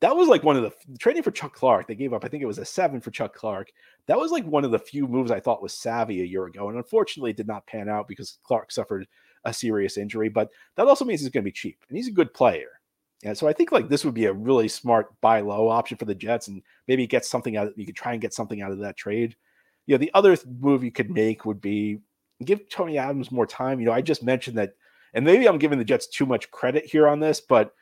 That 0.00 0.14
was 0.14 0.28
like 0.28 0.42
one 0.42 0.56
of 0.56 0.62
the 0.62 0.98
trading 0.98 1.22
for 1.22 1.30
Chuck 1.30 1.54
Clark. 1.54 1.86
They 1.86 1.94
gave 1.94 2.12
up, 2.12 2.24
I 2.24 2.28
think 2.28 2.42
it 2.42 2.46
was 2.46 2.58
a 2.58 2.64
seven 2.64 3.00
for 3.00 3.10
Chuck 3.10 3.34
Clark. 3.34 3.70
That 4.08 4.18
was 4.18 4.30
like 4.30 4.44
one 4.44 4.64
of 4.64 4.70
the 4.70 4.78
few 4.78 5.06
moves 5.08 5.30
I 5.30 5.40
thought 5.40 5.62
was 5.62 5.72
savvy 5.72 6.20
a 6.20 6.26
year 6.26 6.44
ago. 6.44 6.68
And 6.68 6.76
unfortunately, 6.76 7.30
it 7.30 7.38
did 7.38 7.46
not 7.46 7.66
pan 7.66 7.88
out 7.88 8.06
because 8.06 8.38
Clark 8.42 8.70
suffered 8.70 9.06
a 9.44 9.54
serious 9.54 9.96
injury. 9.96 10.28
But 10.28 10.50
that 10.74 10.86
also 10.86 11.06
means 11.06 11.20
he's 11.20 11.30
going 11.30 11.44
to 11.44 11.48
be 11.48 11.52
cheap 11.52 11.78
and 11.88 11.96
he's 11.96 12.08
a 12.08 12.12
good 12.12 12.34
player. 12.34 12.75
And 13.24 13.36
so 13.36 13.48
I 13.48 13.52
think 13.52 13.72
like 13.72 13.88
this 13.88 14.04
would 14.04 14.14
be 14.14 14.26
a 14.26 14.32
really 14.32 14.68
smart 14.68 15.08
buy 15.20 15.40
low 15.40 15.68
option 15.68 15.96
for 15.96 16.04
the 16.04 16.14
Jets, 16.14 16.48
and 16.48 16.62
maybe 16.86 17.06
get 17.06 17.24
something 17.24 17.56
out. 17.56 17.68
Of, 17.68 17.74
you 17.76 17.86
could 17.86 17.96
try 17.96 18.12
and 18.12 18.20
get 18.20 18.34
something 18.34 18.62
out 18.62 18.72
of 18.72 18.78
that 18.78 18.96
trade. 18.96 19.36
You 19.86 19.94
know, 19.94 19.98
the 19.98 20.10
other 20.14 20.36
move 20.60 20.84
you 20.84 20.92
could 20.92 21.10
make 21.10 21.44
would 21.44 21.60
be 21.60 21.98
give 22.44 22.68
Tony 22.68 22.98
Adams 22.98 23.32
more 23.32 23.46
time. 23.46 23.80
You 23.80 23.86
know, 23.86 23.92
I 23.92 24.02
just 24.02 24.22
mentioned 24.22 24.58
that, 24.58 24.74
and 25.14 25.24
maybe 25.24 25.48
I'm 25.48 25.58
giving 25.58 25.78
the 25.78 25.84
Jets 25.84 26.06
too 26.08 26.26
much 26.26 26.50
credit 26.50 26.84
here 26.84 27.08
on 27.08 27.20
this, 27.20 27.40
but 27.40 27.72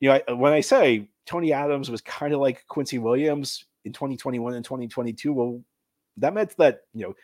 you 0.00 0.10
know, 0.10 0.36
when 0.36 0.52
I 0.52 0.60
say 0.60 1.08
Tony 1.24 1.52
Adams 1.52 1.90
was 1.90 2.00
kind 2.02 2.32
of 2.32 2.40
like 2.40 2.64
Quincy 2.68 2.98
Williams 2.98 3.64
in 3.84 3.92
2021 3.92 4.54
and 4.54 4.64
2022, 4.64 5.32
well, 5.32 5.62
that 6.18 6.34
meant 6.34 6.56
that 6.58 6.80
you 6.94 7.02
know 7.02 7.14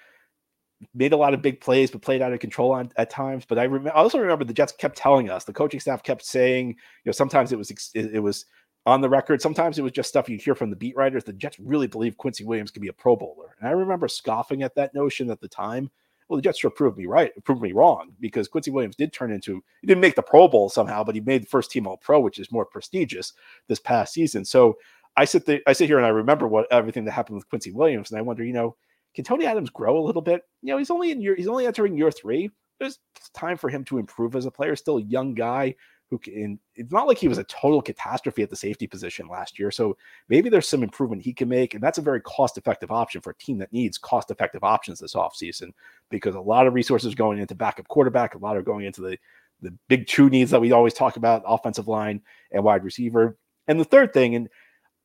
made 0.94 1.12
a 1.12 1.16
lot 1.16 1.34
of 1.34 1.42
big 1.42 1.60
plays, 1.60 1.90
but 1.90 2.02
played 2.02 2.22
out 2.22 2.32
of 2.32 2.40
control 2.40 2.72
on, 2.72 2.90
at 2.96 3.10
times. 3.10 3.44
But 3.44 3.58
I, 3.58 3.66
rem- 3.66 3.86
I 3.86 3.90
also 3.90 4.18
remember 4.18 4.44
the 4.44 4.52
Jets 4.52 4.72
kept 4.72 4.96
telling 4.96 5.30
us, 5.30 5.44
the 5.44 5.52
coaching 5.52 5.80
staff 5.80 6.02
kept 6.02 6.24
saying, 6.24 6.68
you 6.68 6.74
know, 7.06 7.12
sometimes 7.12 7.52
it 7.52 7.58
was 7.58 7.70
it, 7.70 8.14
it 8.14 8.20
was 8.20 8.46
on 8.84 9.00
the 9.00 9.08
record, 9.08 9.40
sometimes 9.40 9.78
it 9.78 9.82
was 9.82 9.92
just 9.92 10.08
stuff 10.08 10.28
you'd 10.28 10.42
hear 10.42 10.54
from 10.54 10.70
the 10.70 10.76
beat 10.76 10.96
writers. 10.96 11.24
The 11.24 11.32
Jets 11.32 11.58
really 11.60 11.86
believe 11.86 12.16
Quincy 12.16 12.44
Williams 12.44 12.70
could 12.70 12.82
be 12.82 12.88
a 12.88 12.92
Pro 12.92 13.16
Bowler, 13.16 13.54
and 13.60 13.68
I 13.68 13.72
remember 13.72 14.08
scoffing 14.08 14.62
at 14.62 14.74
that 14.74 14.94
notion 14.94 15.30
at 15.30 15.40
the 15.40 15.48
time. 15.48 15.90
Well, 16.28 16.36
the 16.36 16.42
Jets 16.42 16.60
sure 16.60 16.70
proved 16.70 16.96
me 16.96 17.06
right, 17.06 17.30
proved 17.44 17.60
me 17.60 17.72
wrong 17.72 18.12
because 18.18 18.48
Quincy 18.48 18.70
Williams 18.70 18.96
did 18.96 19.12
turn 19.12 19.32
into 19.32 19.62
he 19.82 19.86
didn't 19.86 20.00
make 20.00 20.14
the 20.14 20.22
Pro 20.22 20.48
Bowl 20.48 20.68
somehow, 20.68 21.04
but 21.04 21.14
he 21.14 21.20
made 21.20 21.42
the 21.42 21.48
first 21.48 21.70
team 21.70 21.86
All 21.86 21.98
Pro, 21.98 22.20
which 22.20 22.38
is 22.38 22.50
more 22.50 22.64
prestigious 22.64 23.34
this 23.68 23.80
past 23.80 24.14
season. 24.14 24.44
So 24.44 24.78
I 25.16 25.26
sit 25.26 25.44
there, 25.44 25.60
I 25.66 25.74
sit 25.74 25.88
here 25.88 25.98
and 25.98 26.06
I 26.06 26.10
remember 26.10 26.48
what 26.48 26.72
everything 26.72 27.04
that 27.04 27.12
happened 27.12 27.36
with 27.36 27.48
Quincy 27.50 27.70
Williams, 27.70 28.10
and 28.10 28.18
I 28.18 28.22
wonder, 28.22 28.44
you 28.44 28.54
know 28.54 28.76
can 29.14 29.24
Tony 29.24 29.46
Adams 29.46 29.70
grow 29.70 29.98
a 29.98 30.04
little 30.04 30.22
bit? 30.22 30.42
You 30.62 30.72
know, 30.72 30.78
he's 30.78 30.90
only 30.90 31.10
in 31.10 31.20
year 31.20 31.34
he's 31.34 31.48
only 31.48 31.66
entering 31.66 31.96
year 31.96 32.10
three. 32.10 32.50
There's 32.78 32.98
time 33.34 33.56
for 33.56 33.68
him 33.68 33.84
to 33.84 33.98
improve 33.98 34.34
as 34.34 34.46
a 34.46 34.50
player. 34.50 34.74
Still 34.74 34.98
a 34.98 35.02
young 35.02 35.34
guy 35.34 35.76
who 36.10 36.18
can. 36.18 36.58
It's 36.74 36.92
not 36.92 37.06
like 37.06 37.18
he 37.18 37.28
was 37.28 37.38
a 37.38 37.44
total 37.44 37.80
catastrophe 37.80 38.42
at 38.42 38.50
the 38.50 38.56
safety 38.56 38.86
position 38.86 39.28
last 39.28 39.58
year. 39.58 39.70
So 39.70 39.96
maybe 40.28 40.48
there's 40.48 40.68
some 40.68 40.82
improvement 40.82 41.22
he 41.22 41.32
can 41.32 41.48
make, 41.48 41.74
and 41.74 41.82
that's 41.82 41.98
a 41.98 42.02
very 42.02 42.20
cost-effective 42.20 42.90
option 42.90 43.20
for 43.20 43.30
a 43.30 43.36
team 43.36 43.58
that 43.58 43.72
needs 43.72 43.96
cost-effective 43.98 44.62
options 44.62 44.98
this 44.98 45.14
offseason 45.14 45.72
because 46.10 46.34
a 46.34 46.40
lot 46.40 46.66
of 46.66 46.74
resources 46.74 47.14
going 47.14 47.38
into 47.38 47.54
backup 47.54 47.88
quarterback, 47.88 48.34
a 48.34 48.38
lot 48.38 48.56
are 48.56 48.62
going 48.62 48.84
into 48.84 49.00
the 49.00 49.18
the 49.62 49.72
big 49.88 50.06
two 50.06 50.28
needs 50.28 50.50
that 50.50 50.60
we 50.60 50.72
always 50.72 50.94
talk 50.94 51.16
about: 51.16 51.42
offensive 51.46 51.88
line 51.88 52.20
and 52.50 52.64
wide 52.64 52.84
receiver. 52.84 53.38
And 53.68 53.78
the 53.78 53.84
third 53.84 54.12
thing, 54.12 54.34
and 54.34 54.48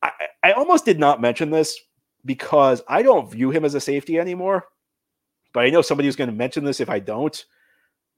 I, 0.02 0.10
I 0.42 0.52
almost 0.52 0.84
did 0.84 0.98
not 0.98 1.20
mention 1.20 1.50
this 1.50 1.78
because 2.28 2.82
I 2.86 3.02
don't 3.02 3.30
view 3.32 3.50
him 3.50 3.64
as 3.64 3.74
a 3.74 3.80
safety 3.80 4.18
anymore. 4.18 4.66
But 5.54 5.64
I 5.64 5.70
know 5.70 5.80
somebody 5.80 6.06
who's 6.06 6.14
going 6.14 6.30
to 6.30 6.36
mention 6.36 6.62
this 6.62 6.78
if 6.78 6.90
I 6.90 6.98
don't. 6.98 7.42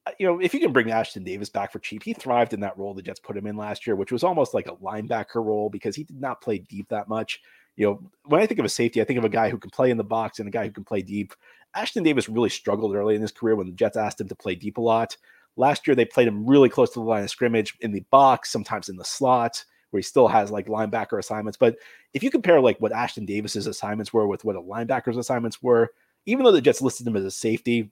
Uh, 0.05 0.11
you 0.19 0.27
know, 0.27 0.41
if 0.41 0.53
you 0.53 0.59
can 0.59 0.73
bring 0.73 0.89
Ashtyn 0.89 1.25
Davis 1.25 1.49
back 1.49 1.71
for 1.71 1.79
cheap, 1.79 2.03
he 2.03 2.13
thrived 2.13 2.53
in 2.53 2.61
that 2.61 2.77
role 2.77 2.93
the 2.93 3.03
Jets 3.03 3.21
put 3.21 3.37
him 3.37 3.47
in 3.47 3.57
last 3.57 3.87
year, 3.87 3.95
which 3.95 4.11
was 4.11 4.25
almost 4.25 4.53
like 4.53 4.67
a 4.67 4.75
linebacker 4.77 5.37
role 5.37 5.71
because 5.71 5.95
he 5.95 6.03
did 6.03 6.21
not 6.21 6.43
play 6.43 6.59
deep 6.59 6.89
that 6.89 7.09
much. 7.09 7.41
You 7.77 7.87
know, 7.87 8.11
when 8.25 8.43
I 8.43 8.47
think 8.47 8.59
of 8.59 8.67
a 8.67 8.71
safety, 8.71 9.01
I 9.01 9.05
think 9.05 9.19
of 9.19 9.25
a 9.25 9.31
guy 9.31 9.49
who 9.49 9.59
can 9.59 9.71
play 9.71 9.91
in 9.91 9.97
the 9.97 10.05
box 10.05 10.41
and 10.41 10.49
a 10.49 10.51
guy 10.51 10.67
who 10.67 10.73
can 10.73 10.85
play 10.85 11.03
deep. 11.03 11.33
Ashtyn 11.77 12.03
Davis 12.03 12.29
really 12.29 12.51
struggled 12.51 12.97
early 12.97 13.15
in 13.15 13.23
his 13.23 13.31
career 13.31 13.55
when 13.55 13.69
the 13.69 13.73
Jets 13.73 13.97
asked 13.97 14.21
him 14.21 14.29
to 14.29 14.35
play 14.35 14.57
deep 14.57 14.77
a 14.77 14.81
lot. 14.81 15.17
Last 15.57 15.87
year, 15.87 15.95
they 15.95 16.05
played 16.05 16.27
him 16.27 16.45
really 16.45 16.69
close 16.69 16.91
to 16.91 16.99
the 16.99 17.07
line 17.07 17.23
of 17.23 17.31
scrimmage 17.31 17.77
in 17.81 17.93
the 17.93 18.05
box, 18.11 18.51
sometimes 18.51 18.89
in 18.89 18.97
the 18.97 19.05
slot, 19.05 19.65
where 19.91 19.99
he 19.99 20.03
still 20.03 20.29
has 20.29 20.51
like 20.51 20.67
linebacker 20.67 21.19
assignments. 21.19 21.57
But 21.57 21.77
if 22.15 22.23
you 22.23 22.31
compare 22.31 22.61
like 22.61 22.81
what 22.81 22.93
Ashtyn 22.93 23.27
Davis's 23.27 23.67
assignments 23.67 24.13
were 24.13 24.27
with 24.27 24.45
what 24.45 24.57
a 24.57 24.63
linebacker's 24.63 25.17
assignments 25.17 25.63
were, 25.63 25.91
even 26.27 26.45
though 26.45 26.53
the 26.53 26.61
Jets 26.61 26.83
listed 26.83 27.07
him 27.07 27.17
as 27.17 27.25
a 27.25 27.31
safety, 27.31 27.91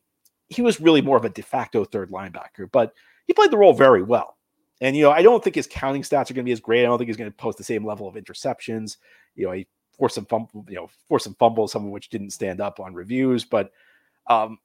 he 0.49 0.63
was 0.63 0.81
really 0.81 1.03
more 1.03 1.17
of 1.17 1.25
a 1.25 1.31
de 1.31 1.43
facto 1.43 1.85
third 1.85 2.11
linebacker. 2.11 2.71
But 2.71 2.95
he 3.27 3.33
played 3.33 3.51
the 3.51 3.59
role 3.59 3.75
very 3.75 4.03
well. 4.03 4.37
And 4.81 4.97
you 4.97 5.03
know, 5.03 5.11
I 5.11 5.23
don't 5.23 5.43
think 5.43 5.57
his 5.57 5.67
counting 5.67 6.03
stats 6.03 6.31
are 6.31 6.35
going 6.35 6.45
to 6.45 6.49
be 6.49 6.53
as 6.53 6.61
great. 6.61 6.83
I 6.83 6.87
don't 6.87 6.99
think 6.99 7.09
he's 7.09 7.17
going 7.17 7.31
to 7.31 7.37
post 7.37 7.59
the 7.59 7.65
same 7.65 7.85
level 7.85 8.07
of 8.07 8.15
interceptions. 8.15 8.97
You 9.35 9.47
know, 9.47 9.53
he 9.53 9.67
forced 9.97 10.15
some 10.15 10.27
fumble, 10.27 10.65
you 10.69 10.77
know, 10.77 10.89
forced 11.09 11.25
some 11.25 11.35
fumbles, 11.35 11.73
some 11.73 11.85
of 11.85 11.91
which 11.91 12.11
didn't 12.11 12.31
stand 12.31 12.61
up 12.61 12.79
on 12.79 12.95
reviews. 12.95 13.45
But 13.45 13.73
um, 14.29 14.59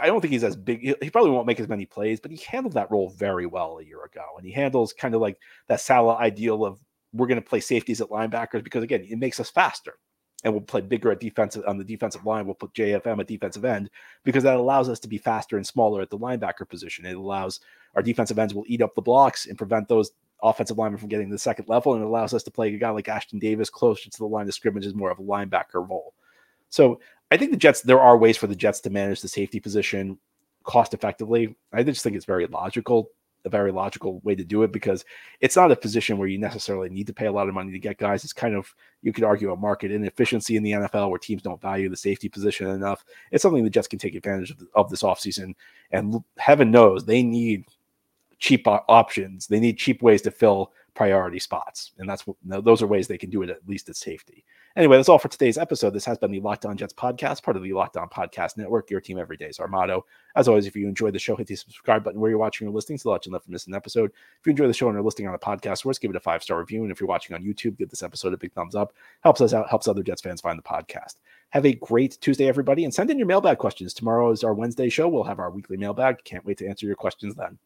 I 0.00 0.06
don't 0.06 0.20
think 0.20 0.32
he's 0.32 0.44
as 0.44 0.56
big. 0.56 0.80
He 1.02 1.10
probably 1.10 1.30
won't 1.30 1.46
make 1.46 1.60
as 1.60 1.68
many 1.68 1.86
plays, 1.86 2.20
but 2.20 2.30
he 2.30 2.38
handled 2.46 2.74
that 2.74 2.90
role 2.90 3.10
very 3.10 3.46
well 3.46 3.78
a 3.78 3.84
year 3.84 4.04
ago. 4.04 4.24
And 4.36 4.46
he 4.46 4.52
handles 4.52 4.92
kind 4.92 5.14
of 5.14 5.20
like 5.20 5.38
that 5.68 5.80
Saleh 5.80 6.18
ideal 6.18 6.64
of 6.64 6.78
we're 7.12 7.26
going 7.26 7.40
to 7.40 7.48
play 7.48 7.60
safeties 7.60 8.00
at 8.00 8.08
linebackers 8.08 8.62
because 8.62 8.82
again, 8.82 9.06
it 9.08 9.18
makes 9.18 9.40
us 9.40 9.50
faster. 9.50 9.98
And 10.44 10.52
we'll 10.52 10.62
play 10.62 10.82
bigger 10.82 11.10
at 11.10 11.18
defensive 11.18 11.64
on 11.66 11.78
the 11.78 11.84
defensive 11.84 12.24
line. 12.26 12.44
We'll 12.44 12.54
put 12.54 12.74
JFM 12.74 13.18
at 13.18 13.26
defensive 13.26 13.64
end 13.64 13.90
because 14.22 14.44
that 14.44 14.56
allows 14.56 14.88
us 14.88 15.00
to 15.00 15.08
be 15.08 15.18
faster 15.18 15.56
and 15.56 15.66
smaller 15.66 16.02
at 16.02 16.10
the 16.10 16.18
linebacker 16.18 16.68
position. 16.68 17.06
It 17.06 17.16
allows 17.16 17.60
our 17.94 18.02
defensive 18.02 18.38
ends 18.38 18.54
will 18.54 18.64
eat 18.66 18.82
up 18.82 18.94
the 18.94 19.02
blocks 19.02 19.46
and 19.46 19.56
prevent 19.58 19.88
those 19.88 20.12
offensive 20.42 20.76
linemen 20.76 20.98
from 20.98 21.08
getting 21.08 21.28
to 21.28 21.34
the 21.34 21.38
second 21.38 21.68
level. 21.68 21.94
And 21.94 22.02
it 22.02 22.06
allows 22.06 22.34
us 22.34 22.42
to 22.44 22.50
play 22.50 22.72
a 22.72 22.78
guy 22.78 22.90
like 22.90 23.06
Ashtyn 23.06 23.40
Davis 23.40 23.70
closer 23.70 24.10
to 24.10 24.18
the 24.18 24.26
line 24.26 24.46
of 24.46 24.54
scrimmage 24.54 24.86
as 24.86 24.94
more 24.94 25.10
of 25.10 25.18
a 25.18 25.22
linebacker 25.22 25.88
role. 25.88 26.12
So 26.68 27.00
I 27.30 27.36
think 27.36 27.50
the 27.50 27.56
Jets, 27.56 27.82
there 27.82 28.00
are 28.00 28.16
ways 28.16 28.36
for 28.36 28.46
the 28.46 28.54
Jets 28.54 28.80
to 28.80 28.90
manage 28.90 29.20
the 29.20 29.28
safety 29.28 29.60
position 29.60 30.18
cost 30.62 30.94
effectively. 30.94 31.56
I 31.72 31.82
just 31.82 32.02
think 32.02 32.16
it's 32.16 32.24
very 32.24 32.46
logical, 32.46 33.10
a 33.44 33.48
very 33.48 33.72
logical 33.72 34.20
way 34.20 34.34
to 34.34 34.44
do 34.44 34.62
it 34.62 34.72
because 34.72 35.04
it's 35.40 35.56
not 35.56 35.72
a 35.72 35.76
position 35.76 36.18
where 36.18 36.28
you 36.28 36.38
necessarily 36.38 36.88
need 36.88 37.06
to 37.08 37.14
pay 37.14 37.26
a 37.26 37.32
lot 37.32 37.48
of 37.48 37.54
money 37.54 37.72
to 37.72 37.78
get 37.78 37.98
guys. 37.98 38.24
It's 38.24 38.32
kind 38.32 38.54
of, 38.54 38.72
you 39.02 39.12
could 39.12 39.24
argue, 39.24 39.52
a 39.52 39.56
market 39.56 39.90
inefficiency 39.90 40.56
in 40.56 40.62
the 40.62 40.72
NFL 40.72 41.10
where 41.10 41.18
teams 41.18 41.42
don't 41.42 41.60
value 41.60 41.88
the 41.88 41.96
safety 41.96 42.28
position 42.28 42.68
enough. 42.68 43.04
It's 43.32 43.42
something 43.42 43.64
the 43.64 43.70
Jets 43.70 43.88
can 43.88 43.98
take 43.98 44.14
advantage 44.14 44.50
of, 44.52 44.62
of 44.74 44.90
this 44.90 45.02
offseason. 45.02 45.54
And 45.90 46.22
heaven 46.36 46.70
knows 46.70 47.04
they 47.04 47.22
need 47.22 47.64
cheap 48.38 48.66
options. 48.66 49.46
They 49.46 49.60
need 49.60 49.78
cheap 49.78 50.02
ways 50.02 50.22
to 50.22 50.30
fill 50.30 50.72
priority 50.94 51.38
spots. 51.38 51.92
And 51.98 52.08
that's 52.08 52.26
what 52.26 52.36
those 52.44 52.82
are 52.82 52.86
ways 52.86 53.08
they 53.08 53.18
can 53.18 53.30
do 53.30 53.42
it 53.42 53.50
at 53.50 53.66
least 53.66 53.88
at 53.88 53.96
safety. 53.96 54.44
Anyway, 54.76 54.98
that's 54.98 55.08
all 55.08 55.18
for 55.18 55.28
today's 55.28 55.56
episode. 55.56 55.94
This 55.94 56.04
has 56.04 56.18
been 56.18 56.30
the 56.30 56.40
Locked 56.40 56.66
On 56.66 56.76
Jets 56.76 56.92
podcast, 56.92 57.42
part 57.42 57.56
of 57.56 57.62
the 57.62 57.72
Locked 57.72 57.96
On 57.96 58.10
Podcast 58.10 58.58
Network. 58.58 58.90
Your 58.90 59.00
team 59.00 59.18
every 59.18 59.38
day 59.38 59.46
is 59.46 59.58
our 59.58 59.68
motto. 59.68 60.04
As 60.36 60.48
always, 60.48 60.66
if 60.66 60.76
you 60.76 60.86
enjoyed 60.86 61.14
the 61.14 61.18
show, 61.18 61.34
hit 61.34 61.46
the 61.46 61.56
subscribe 61.56 62.04
button 62.04 62.20
where 62.20 62.28
you're 62.28 62.38
watching 62.38 62.68
or 62.68 62.70
listening 62.70 62.98
so 62.98 63.10
that 63.10 63.24
you 63.24 63.32
never 63.32 63.44
miss 63.48 63.66
an 63.66 63.74
episode. 63.74 64.10
If 64.10 64.44
you 64.46 64.50
enjoy 64.50 64.66
the 64.66 64.74
show 64.74 64.90
and 64.90 64.98
are 64.98 65.02
listening 65.02 65.28
on 65.28 65.34
a 65.34 65.38
podcast 65.38 65.78
source, 65.78 65.98
give 65.98 66.10
it 66.10 66.16
a 66.16 66.20
five 66.20 66.42
star 66.42 66.58
review. 66.58 66.82
And 66.82 66.92
if 66.92 67.00
you're 67.00 67.08
watching 67.08 67.34
on 67.34 67.42
YouTube, 67.42 67.78
give 67.78 67.88
this 67.88 68.02
episode 68.02 68.34
a 68.34 68.36
big 68.36 68.52
thumbs 68.52 68.74
up. 68.74 68.92
Helps 69.22 69.40
us 69.40 69.54
out, 69.54 69.70
helps 69.70 69.88
other 69.88 70.02
Jets 70.02 70.20
fans 70.20 70.42
find 70.42 70.58
the 70.58 70.62
podcast. 70.62 71.14
Have 71.50 71.64
a 71.64 71.72
great 71.72 72.18
Tuesday, 72.20 72.46
everybody, 72.46 72.84
and 72.84 72.92
send 72.92 73.10
in 73.10 73.16
your 73.16 73.26
mailbag 73.26 73.56
questions. 73.56 73.94
Tomorrow 73.94 74.30
is 74.30 74.44
our 74.44 74.52
Wednesday 74.52 74.90
show. 74.90 75.08
We'll 75.08 75.24
have 75.24 75.38
our 75.38 75.50
weekly 75.50 75.78
mailbag. 75.78 76.22
Can't 76.24 76.44
wait 76.44 76.58
to 76.58 76.68
answer 76.68 76.84
your 76.84 76.96
questions 76.96 77.34
then. 77.34 77.58